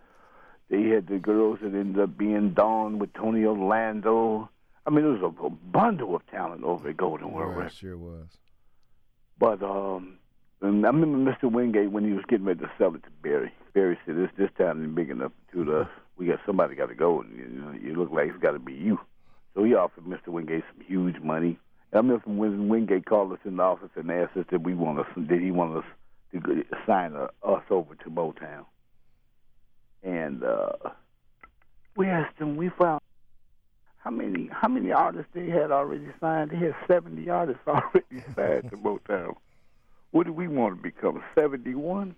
They 0.70 0.84
had 0.84 1.08
the 1.08 1.18
girls 1.18 1.60
that 1.62 1.74
ended 1.74 2.00
up 2.02 2.18
being 2.18 2.54
Dawn 2.54 3.00
with 3.00 3.14
Tony 3.14 3.44
Orlando. 3.44 4.50
I 4.86 4.92
mean, 4.92 5.02
there 5.04 5.14
was 5.14 5.34
a, 5.40 5.46
a 5.46 5.50
bundle 5.50 6.16
of 6.16 6.26
talent 6.28 6.64
over 6.64 6.90
at 6.90 6.98
Golden 6.98 7.32
World 7.32 7.50
Right, 7.50 7.58
Records. 7.58 7.76
sure 7.76 7.98
was. 7.98 8.28
But 9.38 9.62
um, 9.64 10.18
and 10.62 10.86
I 10.86 10.90
remember 10.90 11.32
Mr. 11.32 11.52
Wingate 11.52 11.92
when 11.92 12.04
he 12.04 12.14
was 12.14 12.24
getting 12.28 12.46
ready 12.46 12.60
to 12.62 12.72
sell 12.78 12.94
it 12.96 13.04
to 13.04 13.10
Berry. 13.22 13.52
Berry 13.74 13.98
said, 14.06 14.16
"This 14.18 14.30
this 14.38 14.50
town 14.58 14.84
ain't 14.84 14.96
big 14.96 15.10
enough 15.10 15.32
to 15.54 15.78
us. 15.78 15.88
We 16.18 16.26
got 16.26 16.40
somebody 16.46 16.76
got 16.76 16.88
to 16.90 16.96
go. 16.96 17.22
And, 17.22 17.38
you, 17.38 17.46
know, 17.48 17.72
you 17.72 17.96
look 17.96 18.12
like 18.12 18.30
it's 18.30 18.42
got 18.42 18.52
to 18.52 18.60
be 18.60 18.74
you." 18.74 19.00
Offered 19.80 20.04
Mr. 20.04 20.28
Wingate 20.28 20.64
some 20.74 20.86
huge 20.86 21.20
money. 21.22 21.58
Remember 21.92 22.22
when 22.26 22.70
Wingate 22.70 23.06
called 23.06 23.32
us 23.32 23.40
in 23.46 23.58
the 23.58 23.64
office 23.64 23.90
and 23.96 24.12
asked 24.12 24.38
us 24.38 24.46
did 24.50 24.66
we 24.66 24.76
want 24.76 25.00
us 25.00 25.08
did 25.28 25.42
he 25.42 25.52
want 25.52 25.78
us 25.78 25.86
to 26.34 26.64
sign 26.86 27.16
us 27.16 27.64
over 27.70 27.96
to 27.96 28.10
Motown. 28.10 28.66
And 30.04 30.44
uh, 30.44 30.72
we 31.96 32.08
asked 32.08 32.38
him. 32.38 32.56
We 32.56 32.70
found 32.70 33.02
how 33.98 34.12
many 34.12 34.50
how 34.52 34.68
many 34.68 34.92
artists 34.92 35.30
they 35.34 35.50
had 35.50 35.72
already 35.72 36.08
signed? 36.22 36.52
They 36.52 36.58
had 36.58 36.76
seventy 36.88 37.30
artists 37.30 37.62
already 37.68 38.24
signed 38.36 38.70
to 38.70 38.78
Motown. 38.78 39.34
What 40.12 40.26
do 40.26 40.34
we 40.34 40.48
want 40.48 40.78
to 40.78 40.82
become? 40.82 41.22
Seventy 41.36 41.76
one? 41.76 42.16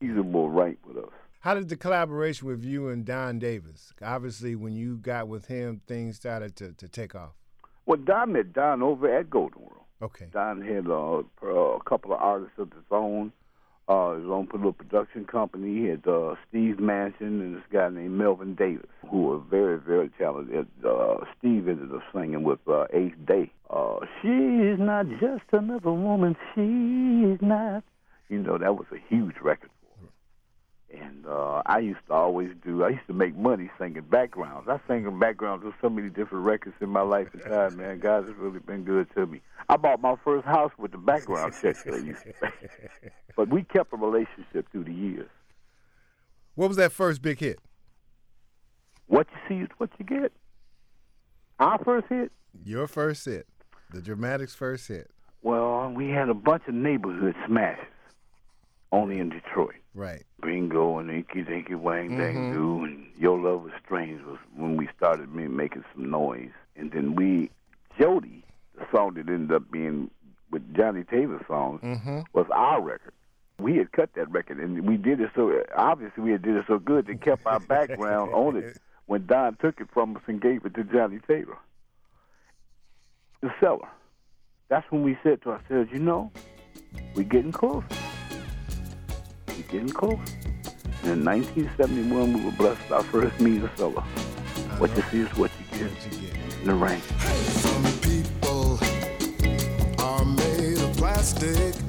He's 0.00 0.10
a 0.10 0.22
more 0.22 0.50
right 0.50 0.78
with 0.86 0.98
us. 0.98 1.12
How 1.46 1.54
did 1.54 1.68
the 1.68 1.76
collaboration 1.76 2.48
with 2.48 2.64
you 2.64 2.88
and 2.88 3.04
Don 3.04 3.38
Davis? 3.38 3.92
Obviously, 4.02 4.56
when 4.56 4.74
you 4.74 4.96
got 4.96 5.28
with 5.28 5.46
him, 5.46 5.80
things 5.86 6.16
started 6.16 6.56
to, 6.56 6.72
to 6.72 6.88
take 6.88 7.14
off. 7.14 7.34
Well, 7.86 7.98
Don 7.98 8.32
met 8.32 8.52
Don 8.52 8.82
over 8.82 9.16
at 9.16 9.30
Golden 9.30 9.62
World. 9.62 9.84
Okay. 10.02 10.26
Don 10.32 10.60
had 10.60 10.88
uh, 10.88 11.22
a 11.48 11.78
couple 11.84 12.12
of 12.12 12.20
artists 12.20 12.58
of 12.58 12.72
his 12.72 12.82
own, 12.90 13.30
uh, 13.86 14.14
his 14.14 14.24
own 14.24 14.48
little 14.52 14.72
production 14.72 15.24
company. 15.24 15.82
He 15.82 15.84
had 15.84 16.04
uh, 16.08 16.34
Steve 16.48 16.80
Mancha 16.80 17.22
and 17.22 17.54
this 17.54 17.62
guy 17.72 17.90
named 17.90 18.18
Melvin 18.18 18.56
Davis, 18.56 18.90
who 19.08 19.22
were 19.22 19.38
very, 19.38 19.78
very 19.78 20.10
talented. 20.18 20.66
Uh, 20.84 21.18
Steve 21.38 21.68
ended 21.68 21.92
up 21.94 22.02
singing 22.12 22.42
with 22.42 22.58
uh, 22.66 22.86
8th 22.92 23.24
Day. 23.24 23.52
Uh, 23.70 24.00
She's 24.20 24.80
not 24.80 25.06
just 25.20 25.44
another 25.52 25.92
woman. 25.92 26.34
She's 26.56 27.40
not. 27.40 27.84
You 28.28 28.42
know, 28.42 28.58
that 28.58 28.74
was 28.74 28.88
a 28.90 28.98
huge 29.08 29.36
record 29.40 29.70
for 29.80 30.02
him. 30.02 30.08
And 30.90 31.26
uh, 31.26 31.55
I 31.68 31.80
used 31.80 31.98
to 32.06 32.12
always 32.14 32.50
do, 32.64 32.84
I 32.84 32.90
used 32.90 33.06
to 33.08 33.12
make 33.12 33.36
money 33.36 33.68
singing 33.76 34.04
backgrounds. 34.08 34.68
I 34.68 34.78
sang 34.86 35.04
in 35.04 35.18
backgrounds 35.18 35.64
with 35.64 35.74
so 35.82 35.90
many 35.90 36.08
different 36.08 36.44
records 36.44 36.76
in 36.80 36.88
my 36.88 37.00
life 37.00 37.26
and 37.32 37.42
time, 37.42 37.76
man. 37.76 37.98
God 37.98 38.24
has 38.28 38.34
really 38.36 38.60
been 38.60 38.84
good 38.84 39.08
to 39.16 39.26
me. 39.26 39.40
I 39.68 39.76
bought 39.76 40.00
my 40.00 40.14
first 40.24 40.46
house 40.46 40.70
with 40.78 40.92
the 40.92 40.98
background 40.98 41.54
check 41.60 41.76
that 41.84 41.94
I 41.94 41.98
used 41.98 42.22
to 42.22 42.32
pay. 42.40 43.10
But 43.34 43.48
we 43.48 43.64
kept 43.64 43.92
a 43.92 43.96
relationship 43.96 44.70
through 44.70 44.84
the 44.84 44.92
years. 44.92 45.28
What 46.54 46.68
was 46.68 46.76
that 46.76 46.92
first 46.92 47.20
big 47.20 47.40
hit? 47.40 47.58
What 49.08 49.26
you 49.32 49.38
see 49.48 49.62
is 49.64 49.68
what 49.78 49.90
you 49.98 50.04
get. 50.04 50.32
Our 51.58 51.82
first 51.84 52.06
hit, 52.08 52.30
Your 52.64 52.86
first 52.86 53.24
hit. 53.24 53.46
The 53.92 54.00
Dramatics' 54.02 54.54
first 54.54 54.86
hit. 54.88 55.10
well, 55.42 55.90
we 55.94 56.10
had 56.10 56.28
a 56.28 56.34
bunch 56.34 56.62
of 56.68 56.74
neighborhood 56.74 57.34
smashes 57.46 57.84
only 58.92 59.18
in 59.18 59.28
Detroit. 59.30 59.74
Right. 59.94 60.24
Bingo 60.42 60.98
and 60.98 61.10
Inky 61.10 61.42
Dinky 61.42 61.74
Wang 61.74 62.18
Dang 62.18 62.34
mm-hmm. 62.34 62.52
Doo 62.52 62.84
and 62.84 63.06
Your 63.16 63.38
Love 63.38 63.62
Was 63.62 63.72
Strange 63.84 64.22
was 64.24 64.38
when 64.54 64.76
we 64.76 64.88
started 64.96 65.34
me 65.34 65.48
making 65.48 65.84
some 65.94 66.10
noise. 66.10 66.50
And 66.76 66.92
then 66.92 67.14
we, 67.14 67.50
Jody, 67.98 68.44
the 68.78 68.86
song 68.94 69.14
that 69.14 69.28
ended 69.28 69.52
up 69.52 69.70
being 69.70 70.10
with 70.50 70.74
Johnnie 70.76 71.04
Taylor 71.04 71.42
songs, 71.48 71.80
mm-hmm. 71.82 72.20
was 72.34 72.46
our 72.54 72.80
record. 72.80 73.12
We 73.58 73.78
had 73.78 73.90
cut 73.92 74.10
that 74.14 74.30
record 74.30 74.58
and 74.58 74.86
we 74.86 74.98
did 74.98 75.20
it 75.20 75.30
so, 75.34 75.62
obviously 75.74 76.22
we 76.22 76.32
had 76.32 76.42
did 76.42 76.56
it 76.56 76.66
so 76.68 76.78
good 76.78 77.06
they 77.06 77.14
kept 77.14 77.46
our 77.46 77.58
background 77.58 78.32
on 78.34 78.56
it 78.56 78.76
when 79.06 79.24
Don 79.24 79.56
took 79.56 79.80
it 79.80 79.88
from 79.94 80.14
us 80.14 80.22
and 80.26 80.40
gave 80.42 80.66
it 80.66 80.74
to 80.74 80.84
Johnnie 80.84 81.20
Taylor. 81.26 81.56
The 83.40 83.50
seller. 83.60 83.88
That's 84.68 84.90
when 84.90 85.02
we 85.02 85.16
said 85.22 85.40
to 85.42 85.52
ourselves, 85.52 85.88
you 85.90 86.00
know, 86.00 86.30
we're 87.14 87.22
getting 87.22 87.52
close. 87.52 87.84
Getting 89.68 89.88
close. 89.88 90.18
And 91.02 91.12
in 91.12 91.24
1971, 91.24 92.32
we 92.32 92.44
were 92.44 92.50
blessed 92.52 92.80
with 92.82 92.92
our 92.92 93.02
first 93.04 93.40
meter 93.40 93.70
seller. 93.76 94.02
What 94.78 94.90
you 94.90 94.98
uh-huh. 94.98 95.10
see 95.10 95.20
is 95.20 95.36
what 95.36 95.50
you 95.58 95.78
get 95.78 95.90
What 95.90 96.12
you 96.12 96.28
get. 96.28 96.36
in 96.60 96.66
the 96.66 96.74
rain. 96.74 97.00
Some 97.00 97.84
people 98.00 98.78
are 99.98 100.24
made 100.24 100.78
of 100.78 100.96
plastic. 100.96 101.85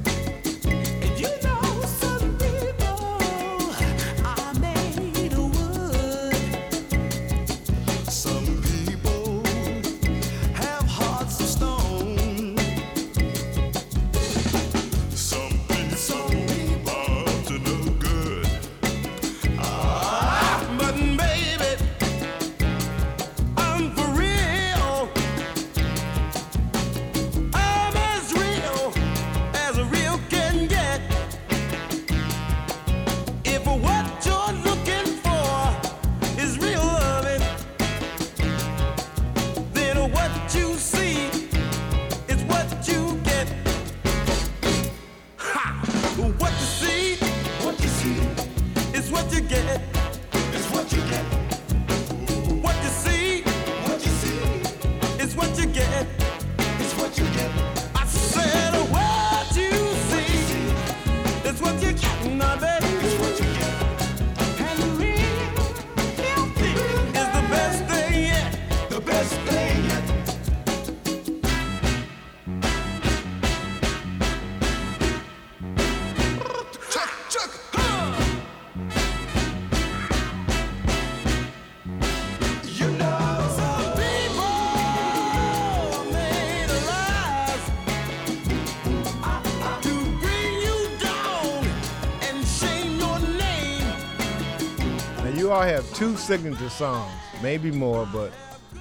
Name. 95.65 95.67
Now 95.67 95.71
you 95.71 95.77
all 95.77 95.83
have 95.83 95.93
two 95.93 96.15
signature 96.17 96.69
songs, 96.69 97.11
maybe 97.41 97.71
more, 97.71 98.07
but 98.11 98.31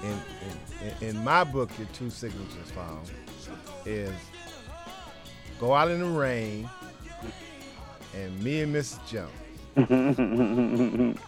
in 0.02 0.20
in, 1.00 1.08
in 1.16 1.24
my 1.24 1.44
book, 1.44 1.70
your 1.78 1.88
two 1.92 2.10
signature 2.10 2.64
songs 2.74 3.10
is 3.84 4.12
"Go 5.58 5.74
Out 5.74 5.90
in 5.90 6.00
the 6.00 6.06
Rain" 6.06 6.68
and 8.14 8.42
"Me 8.42 8.62
and 8.62 8.74
Mrs. 8.74 9.06
Jones." 9.06 9.30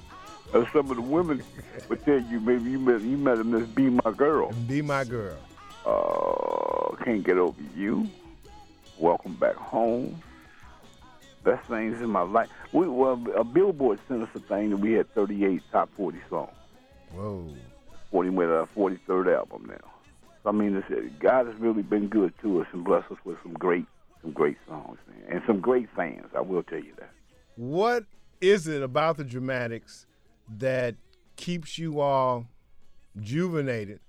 Some 0.72 0.90
of 0.90 0.96
the 0.96 1.02
women 1.02 1.42
would 1.88 2.04
tell 2.04 2.20
you 2.20 2.40
maybe 2.40 2.70
you 2.70 2.78
met 2.78 3.02
you 3.02 3.18
met 3.18 3.38
him 3.38 3.54
as 3.54 3.66
be 3.68 3.90
my 3.90 4.10
girl. 4.12 4.52
"Be 4.66 4.82
My 4.82 5.04
Girl." 5.04 5.36
Uh, 5.86 6.96
can't 7.04 7.22
get 7.24 7.38
over 7.38 7.60
you. 7.76 8.08
Welcome 8.98 9.34
back 9.34 9.54
home. 9.54 10.20
Best 11.44 11.66
things 11.68 12.00
in 12.00 12.10
my 12.10 12.22
life. 12.22 12.48
We 12.72 12.88
well, 12.88 13.22
a 13.36 13.44
Billboard 13.44 14.00
sent 14.08 14.22
us 14.22 14.28
a 14.34 14.40
thing 14.40 14.70
that 14.70 14.76
we 14.76 14.92
had 14.92 15.12
38 15.14 15.62
top 15.70 15.88
40 15.96 16.18
songs. 16.28 16.50
Whoa. 17.12 17.54
40 18.10 18.30
with 18.30 18.50
our 18.50 18.68
43rd 18.76 19.36
album 19.36 19.66
now. 19.68 19.90
So 20.42 20.50
I 20.50 20.52
mean, 20.52 20.76
it's, 20.76 21.14
God 21.18 21.46
has 21.46 21.54
really 21.56 21.82
been 21.82 22.08
good 22.08 22.32
to 22.42 22.60
us 22.60 22.66
and 22.72 22.84
blessed 22.84 23.10
us 23.10 23.18
with 23.24 23.38
some 23.42 23.54
great, 23.54 23.86
some 24.22 24.32
great 24.32 24.56
songs, 24.66 24.98
man, 25.08 25.36
and 25.36 25.42
some 25.46 25.60
great 25.60 25.88
fans. 25.94 26.26
I 26.36 26.40
will 26.40 26.62
tell 26.62 26.78
you 26.78 26.92
that. 26.98 27.10
What 27.56 28.04
is 28.40 28.66
it 28.68 28.82
about 28.82 29.16
the 29.16 29.24
Dramatics 29.24 30.06
that 30.58 30.96
keeps 31.36 31.78
you 31.78 32.00
all 32.00 32.46
juvenated? 33.20 34.00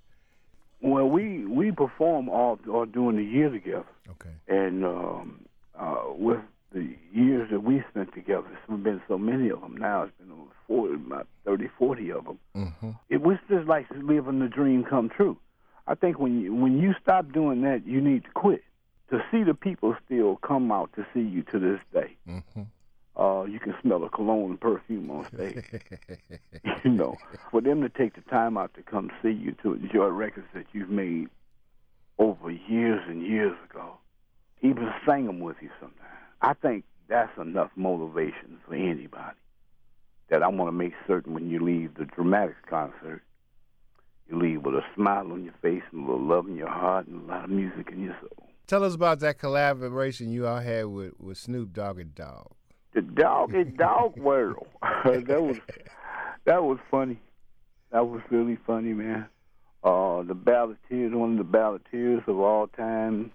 Well, 0.81 1.09
we 1.09 1.45
we 1.45 1.71
perform 1.71 2.29
all 2.29 2.57
all 2.71 2.85
during 2.85 3.17
the 3.17 3.23
year 3.23 3.49
together. 3.49 3.85
Okay. 4.11 4.29
and 4.47 4.83
um, 4.83 5.45
uh, 5.77 6.03
with 6.09 6.39
the 6.71 6.95
years 7.11 7.49
that 7.51 7.63
we 7.63 7.83
spent 7.89 8.13
together, 8.13 8.47
there's 8.67 8.81
been 8.81 9.01
so 9.07 9.17
many 9.17 9.49
of 9.49 9.61
them 9.61 9.75
now. 9.77 10.03
It's 10.03 10.13
been 10.19 10.31
over 10.31 10.51
40, 10.67 10.93
about 10.93 11.27
30, 11.45 11.69
40 11.77 12.11
of 12.11 12.25
them. 12.25 12.39
Mm-hmm. 12.55 12.89
It 13.09 13.21
was 13.21 13.37
just 13.49 13.67
like 13.67 13.87
living 13.91 14.39
the 14.39 14.47
dream 14.47 14.83
come 14.83 15.09
true. 15.09 15.37
I 15.87 15.95
think 15.95 16.19
when 16.19 16.39
you, 16.41 16.53
when 16.53 16.79
you 16.79 16.93
stop 17.01 17.31
doing 17.31 17.61
that, 17.61 17.85
you 17.85 17.99
need 18.01 18.23
to 18.25 18.31
quit. 18.31 18.63
To 19.09 19.23
see 19.31 19.41
the 19.41 19.55
people 19.55 19.95
still 20.05 20.35
come 20.37 20.71
out 20.71 20.93
to 20.93 21.05
see 21.15 21.21
you 21.21 21.41
to 21.51 21.57
this 21.57 21.79
day. 21.91 22.15
Mm-hmm. 22.27 22.61
Uh, 23.19 23.43
you 23.45 23.59
can 23.59 23.73
smell 23.81 23.99
the 23.99 24.07
cologne 24.07 24.51
and 24.51 24.61
perfume 24.61 25.09
on 25.09 25.27
stage. 25.33 25.65
you 26.85 26.91
know, 26.91 27.17
for 27.49 27.59
them 27.59 27.81
to 27.81 27.89
take 27.89 28.13
the 28.13 28.21
time 28.29 28.55
out 28.55 28.73
to 28.75 28.83
come 28.83 29.09
see 29.23 29.31
you 29.31 29.53
to 29.63 29.73
enjoy 29.73 30.05
records 30.05 30.47
that 30.53 30.65
you've 30.73 30.91
made 30.91 31.27
over 32.19 32.51
years 32.51 33.01
and 33.07 33.25
years 33.25 33.57
ago, 33.69 33.97
even 34.61 34.93
sang 35.07 35.25
them 35.25 35.39
with 35.39 35.57
you 35.59 35.69
sometimes. 35.79 36.18
I 36.41 36.53
think 36.53 36.85
that's 37.07 37.37
enough 37.37 37.71
motivation 37.75 38.59
for 38.65 38.75
anybody. 38.75 39.37
That 40.29 40.43
I 40.43 40.47
want 40.47 40.67
to 40.67 40.71
make 40.71 40.93
certain 41.07 41.33
when 41.33 41.49
you 41.49 41.59
leave 41.59 41.95
the 41.95 42.05
dramatics 42.05 42.59
concert 42.69 43.23
You 44.29 44.37
leave 44.37 44.63
with 44.63 44.75
a 44.75 44.83
smile 44.95 45.31
on 45.31 45.43
your 45.43 45.55
face 45.61 45.81
and 45.91 46.07
a 46.07 46.11
little 46.11 46.25
love 46.25 46.47
in 46.47 46.55
your 46.55 46.69
heart 46.69 47.07
and 47.07 47.23
a 47.23 47.33
lot 47.33 47.45
of 47.45 47.49
music 47.49 47.89
in 47.91 48.03
your 48.03 48.15
soul. 48.21 48.47
Tell 48.67 48.83
us 48.83 48.93
about 48.93 49.19
that 49.21 49.39
collaboration 49.39 50.31
you 50.31 50.45
all 50.45 50.59
had 50.59 50.85
with, 50.85 51.13
with 51.19 51.39
Snoop 51.39 51.73
Doggy 51.73 52.03
Dogg. 52.03 52.51
The 52.93 53.01
Doggy 53.01 53.63
Dogg 53.63 54.17
World. 54.17 54.67
that 54.81 55.41
was 55.41 55.57
that 56.45 56.63
was 56.63 56.77
funny. 56.91 57.19
That 57.91 58.07
was 58.07 58.21
really 58.29 58.57
funny, 58.67 58.93
man. 58.93 59.27
Uh, 59.83 60.21
the 60.23 60.35
Ballateers, 60.35 61.13
one 61.13 61.39
of 61.39 61.51
the 61.51 61.57
Ballateers 61.57 62.27
of 62.27 62.39
all 62.39 62.67
time. 62.67 63.31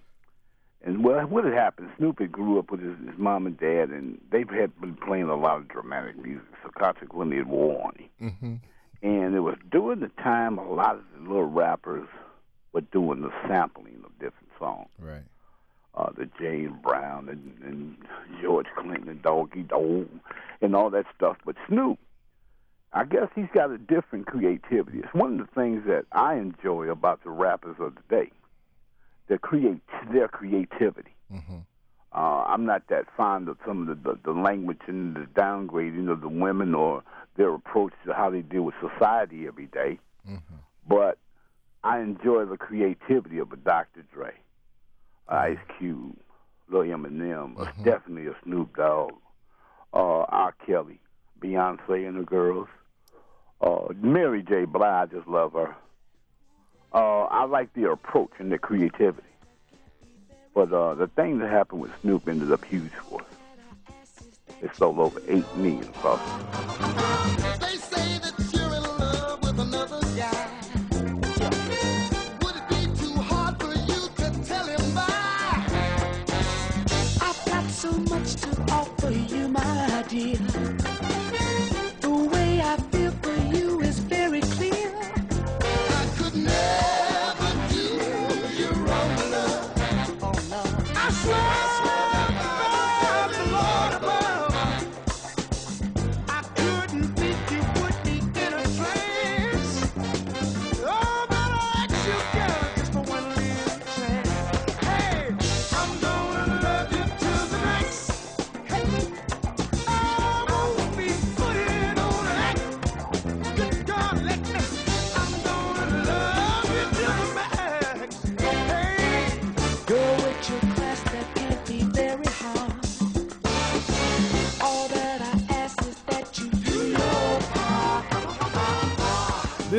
And 0.85 1.03
well, 1.03 1.25
what 1.25 1.43
had 1.43 1.53
happened? 1.53 1.89
Snoop 1.97 2.19
had 2.19 2.31
grew 2.31 2.59
up 2.59 2.69
with 2.69 2.79
his, 2.79 2.95
his 3.09 3.17
mom 3.17 3.47
and 3.47 3.59
dad, 3.59 3.89
and 3.89 4.21
they 4.31 4.39
had 4.39 4.79
been 4.79 4.95
playing 4.95 5.29
a 5.29 5.35
lot 5.35 5.57
of 5.57 5.67
dramatic 5.67 6.15
music. 6.15 6.45
So 6.63 6.69
consequently, 6.77 7.37
it 7.37 7.47
wore 7.47 7.87
on 7.87 7.95
him. 7.97 8.09
Mm-hmm. 8.21 8.55
And 9.01 9.35
it 9.35 9.39
was 9.39 9.57
during 9.71 9.99
the 10.01 10.11
time 10.21 10.59
a 10.59 10.71
lot 10.71 10.95
of 10.95 11.03
the 11.17 11.27
little 11.27 11.49
rappers 11.49 12.07
were 12.71 12.81
doing 12.81 13.21
the 13.21 13.31
sampling 13.47 14.03
of 14.05 14.11
different 14.19 14.49
songs. 14.59 14.89
Right. 14.99 15.23
Uh, 15.95 16.11
the 16.15 16.29
James 16.39 16.73
Brown 16.83 17.29
and, 17.29 17.53
and 17.63 17.97
George 18.41 18.67
Clinton 18.77 19.09
and 19.09 19.21
Doggy 19.21 19.63
Dog 19.63 20.07
and 20.61 20.75
all 20.75 20.89
that 20.91 21.05
stuff. 21.15 21.37
But 21.45 21.55
Snoop, 21.67 21.97
I 22.93 23.05
guess 23.05 23.29
he's 23.33 23.49
got 23.53 23.71
a 23.71 23.77
different 23.77 24.27
creativity. 24.27 24.99
It's 24.99 25.13
one 25.13 25.39
of 25.39 25.47
the 25.47 25.53
things 25.53 25.83
that 25.87 26.05
I 26.11 26.35
enjoy 26.35 26.89
about 26.89 27.23
the 27.23 27.29
rappers 27.29 27.77
of 27.79 27.95
today. 27.95 28.31
Their 29.27 29.37
create 29.37 29.81
their 30.11 30.27
creativity. 30.27 31.15
Mm-hmm. 31.33 31.57
Uh, 32.13 32.43
I'm 32.43 32.65
not 32.65 32.83
that 32.89 33.05
fond 33.17 33.49
of 33.49 33.57
some 33.67 33.89
of 33.89 34.03
the, 34.03 34.11
the, 34.11 34.19
the 34.23 34.39
language 34.39 34.79
and 34.87 35.15
the 35.15 35.27
downgrading 35.35 36.09
of 36.09 36.21
the 36.21 36.29
women 36.29 36.73
or 36.73 37.03
their 37.35 37.53
approach 37.53 37.91
to 38.05 38.13
how 38.13 38.29
they 38.29 38.41
deal 38.41 38.61
with 38.61 38.75
society 38.79 39.47
every 39.47 39.65
day. 39.65 39.99
Mm-hmm. 40.29 40.55
But 40.87 41.17
I 41.83 41.99
enjoy 41.99 42.45
the 42.45 42.57
creativity 42.57 43.39
of 43.39 43.51
a 43.51 43.57
Dr. 43.57 44.03
Dre, 44.13 44.31
Ice 45.27 45.57
Cube, 45.77 46.15
Lil 46.69 46.83
Eminem, 46.83 47.59
uh, 47.59 47.65
definitely 47.83 48.27
a 48.27 48.35
Snoop 48.43 48.75
Dogg, 48.77 49.11
uh, 49.93 50.23
R. 50.23 50.55
Kelly, 50.65 50.99
Beyonce 51.39 52.07
and 52.07 52.19
the 52.19 52.23
girls, 52.23 52.67
uh, 53.61 53.87
Mary 54.01 54.41
J. 54.41 54.65
Blige, 54.65 55.09
I 55.11 55.15
just 55.15 55.27
love 55.27 55.53
her. 55.53 55.75
Uh, 56.95 57.23
I 57.25 57.43
like 57.43 57.73
their 57.73 57.91
approach 57.91 58.31
and 58.39 58.49
their 58.49 58.57
creativity. 58.57 59.27
But 60.53 60.71
uh, 60.71 60.93
the 60.93 61.07
thing 61.07 61.39
that 61.39 61.49
happened 61.51 61.81
with 61.81 61.91
Snoop 61.99 62.25
ended 62.29 62.53
up 62.53 62.63
huge 62.63 62.93
for 63.09 63.19
us. 63.19 63.27
It 64.61 64.73
sold 64.77 64.99
over 64.99 65.21
8 65.27 65.57
million 65.57 65.83
across 65.89 66.21
They 67.59 67.75
say 67.75 68.17
that 68.19 68.49
you're 68.53 68.75
in 68.75 68.83
love 68.97 69.43
with 69.43 69.59
another 69.59 69.99
guy. 70.15 70.47
Would 72.41 72.55
it 72.55 72.69
be 72.69 72.85
too 72.97 73.13
hard 73.23 73.59
for 73.59 73.73
you 73.73 74.07
to 74.15 74.45
tell 74.47 74.65
him 74.65 74.95
why? 74.95 75.65
I've 77.19 77.45
got 77.45 77.69
so 77.71 77.91
much 77.91 78.35
to 78.35 78.61
offer 78.71 79.11
you, 79.11 79.49
my 79.49 80.05
dear. 80.07 80.44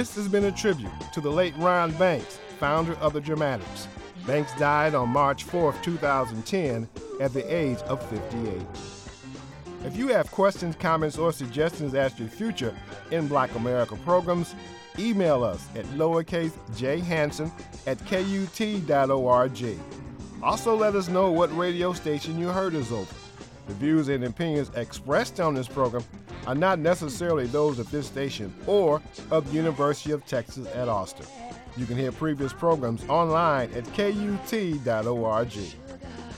This 0.07 0.15
has 0.15 0.29
been 0.29 0.45
a 0.45 0.53
tribute 0.53 0.93
to 1.15 1.21
the 1.21 1.33
late 1.33 1.53
Ron 1.59 1.91
Banks, 1.99 2.39
founder 2.61 2.95
of 2.99 3.13
the 3.13 3.21
Dramatics. 3.21 3.89
Banks 4.25 4.57
died 4.57 4.95
on 4.95 5.09
March 5.09 5.43
4, 5.43 5.75
2010, 5.83 6.89
at 7.21 7.33
the 7.33 7.43
age 7.53 7.79
of 7.81 8.01
58. 8.09 8.63
If 9.85 9.97
you 9.97 10.07
have 10.09 10.31
questions, 10.31 10.77
comments, 10.77 11.19
or 11.19 11.33
suggestions 11.33 11.93
as 11.95 12.15
to 12.15 12.29
future 12.29 12.73
In 13.11 13.27
Black 13.27 13.53
America 13.57 13.97
programs, 14.05 14.55
email 14.97 15.43
us 15.43 15.67
at 15.75 15.85
lowercase 15.87 16.53
j 16.77 17.01
hanson 17.01 17.51
at 17.89 17.99
kut.org. 18.07 19.79
Also, 20.41 20.77
let 20.77 20.95
us 20.95 21.09
know 21.09 21.33
what 21.33 21.55
radio 21.59 21.93
station 21.93 22.39
you 22.39 22.47
heard 22.47 22.77
us 22.77 22.93
over. 22.93 23.13
The 23.67 23.75
views 23.75 24.09
and 24.09 24.23
opinions 24.23 24.71
expressed 24.77 25.41
on 25.41 25.55
this 25.55 25.67
program 25.67 26.05
are 26.47 26.55
not 26.55 26.79
necessarily 26.79 27.47
those 27.47 27.79
of 27.79 27.91
this 27.91 28.07
station 28.07 28.55
or 28.67 29.03
of 29.31 29.49
the 29.49 29.55
University 29.55 30.13
of 30.13 30.25
Texas 30.27 30.67
at 30.75 30.89
Austin. 30.89 31.27
You 31.77 31.87
can 31.87 31.97
hear 31.97 32.13
previous 32.13 32.53
programs 32.53 33.07
online 33.09 33.71
at 33.73 33.85
kut.org. 33.95 35.53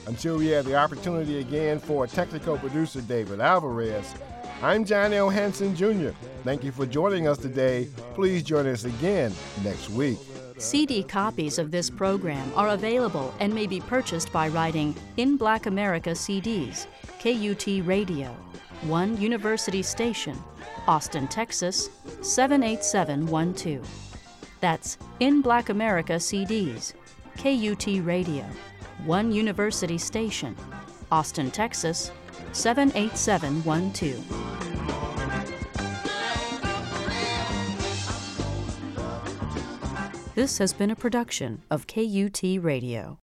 Until 0.06 0.38
we 0.38 0.46
have 0.48 0.64
the 0.64 0.74
opportunity 0.74 1.38
again 1.38 1.78
for 1.78 2.06
technical 2.06 2.56
producer 2.58 3.02
David 3.02 3.40
Alvarez, 3.40 4.14
I'm 4.62 4.84
John 4.84 5.12
L. 5.12 5.30
Jr. 5.30 6.10
Thank 6.42 6.64
you 6.64 6.72
for 6.72 6.86
joining 6.86 7.28
us 7.28 7.38
today. 7.38 7.88
Please 8.14 8.42
join 8.42 8.66
us 8.66 8.84
again 8.84 9.32
next 9.62 9.90
week. 9.90 10.18
CD 10.56 11.04
copies 11.04 11.58
of 11.58 11.70
this 11.70 11.88
program 11.88 12.50
are 12.56 12.70
available 12.70 13.32
and 13.38 13.54
may 13.54 13.68
be 13.68 13.80
purchased 13.80 14.32
by 14.32 14.48
writing 14.48 14.96
In 15.16 15.36
Black 15.36 15.66
America 15.66 16.10
CDs, 16.10 16.86
KUT 17.20 17.86
Radio, 17.86 18.34
1 18.82 19.20
University 19.20 19.82
Station, 19.82 20.38
Austin, 20.86 21.26
Texas 21.26 21.90
78712. 22.22 23.84
That's 24.60 24.98
In 25.18 25.42
Black 25.42 25.68
America 25.68 26.12
CDs, 26.14 26.94
KUT 27.36 28.06
Radio, 28.06 28.44
1 29.04 29.32
University 29.32 29.98
Station, 29.98 30.54
Austin, 31.10 31.50
Texas 31.50 32.12
78712. 32.52 34.48
This 40.36 40.58
has 40.58 40.72
been 40.72 40.92
a 40.92 40.96
production 40.96 41.62
of 41.68 41.88
KUT 41.88 42.42
Radio. 42.60 43.16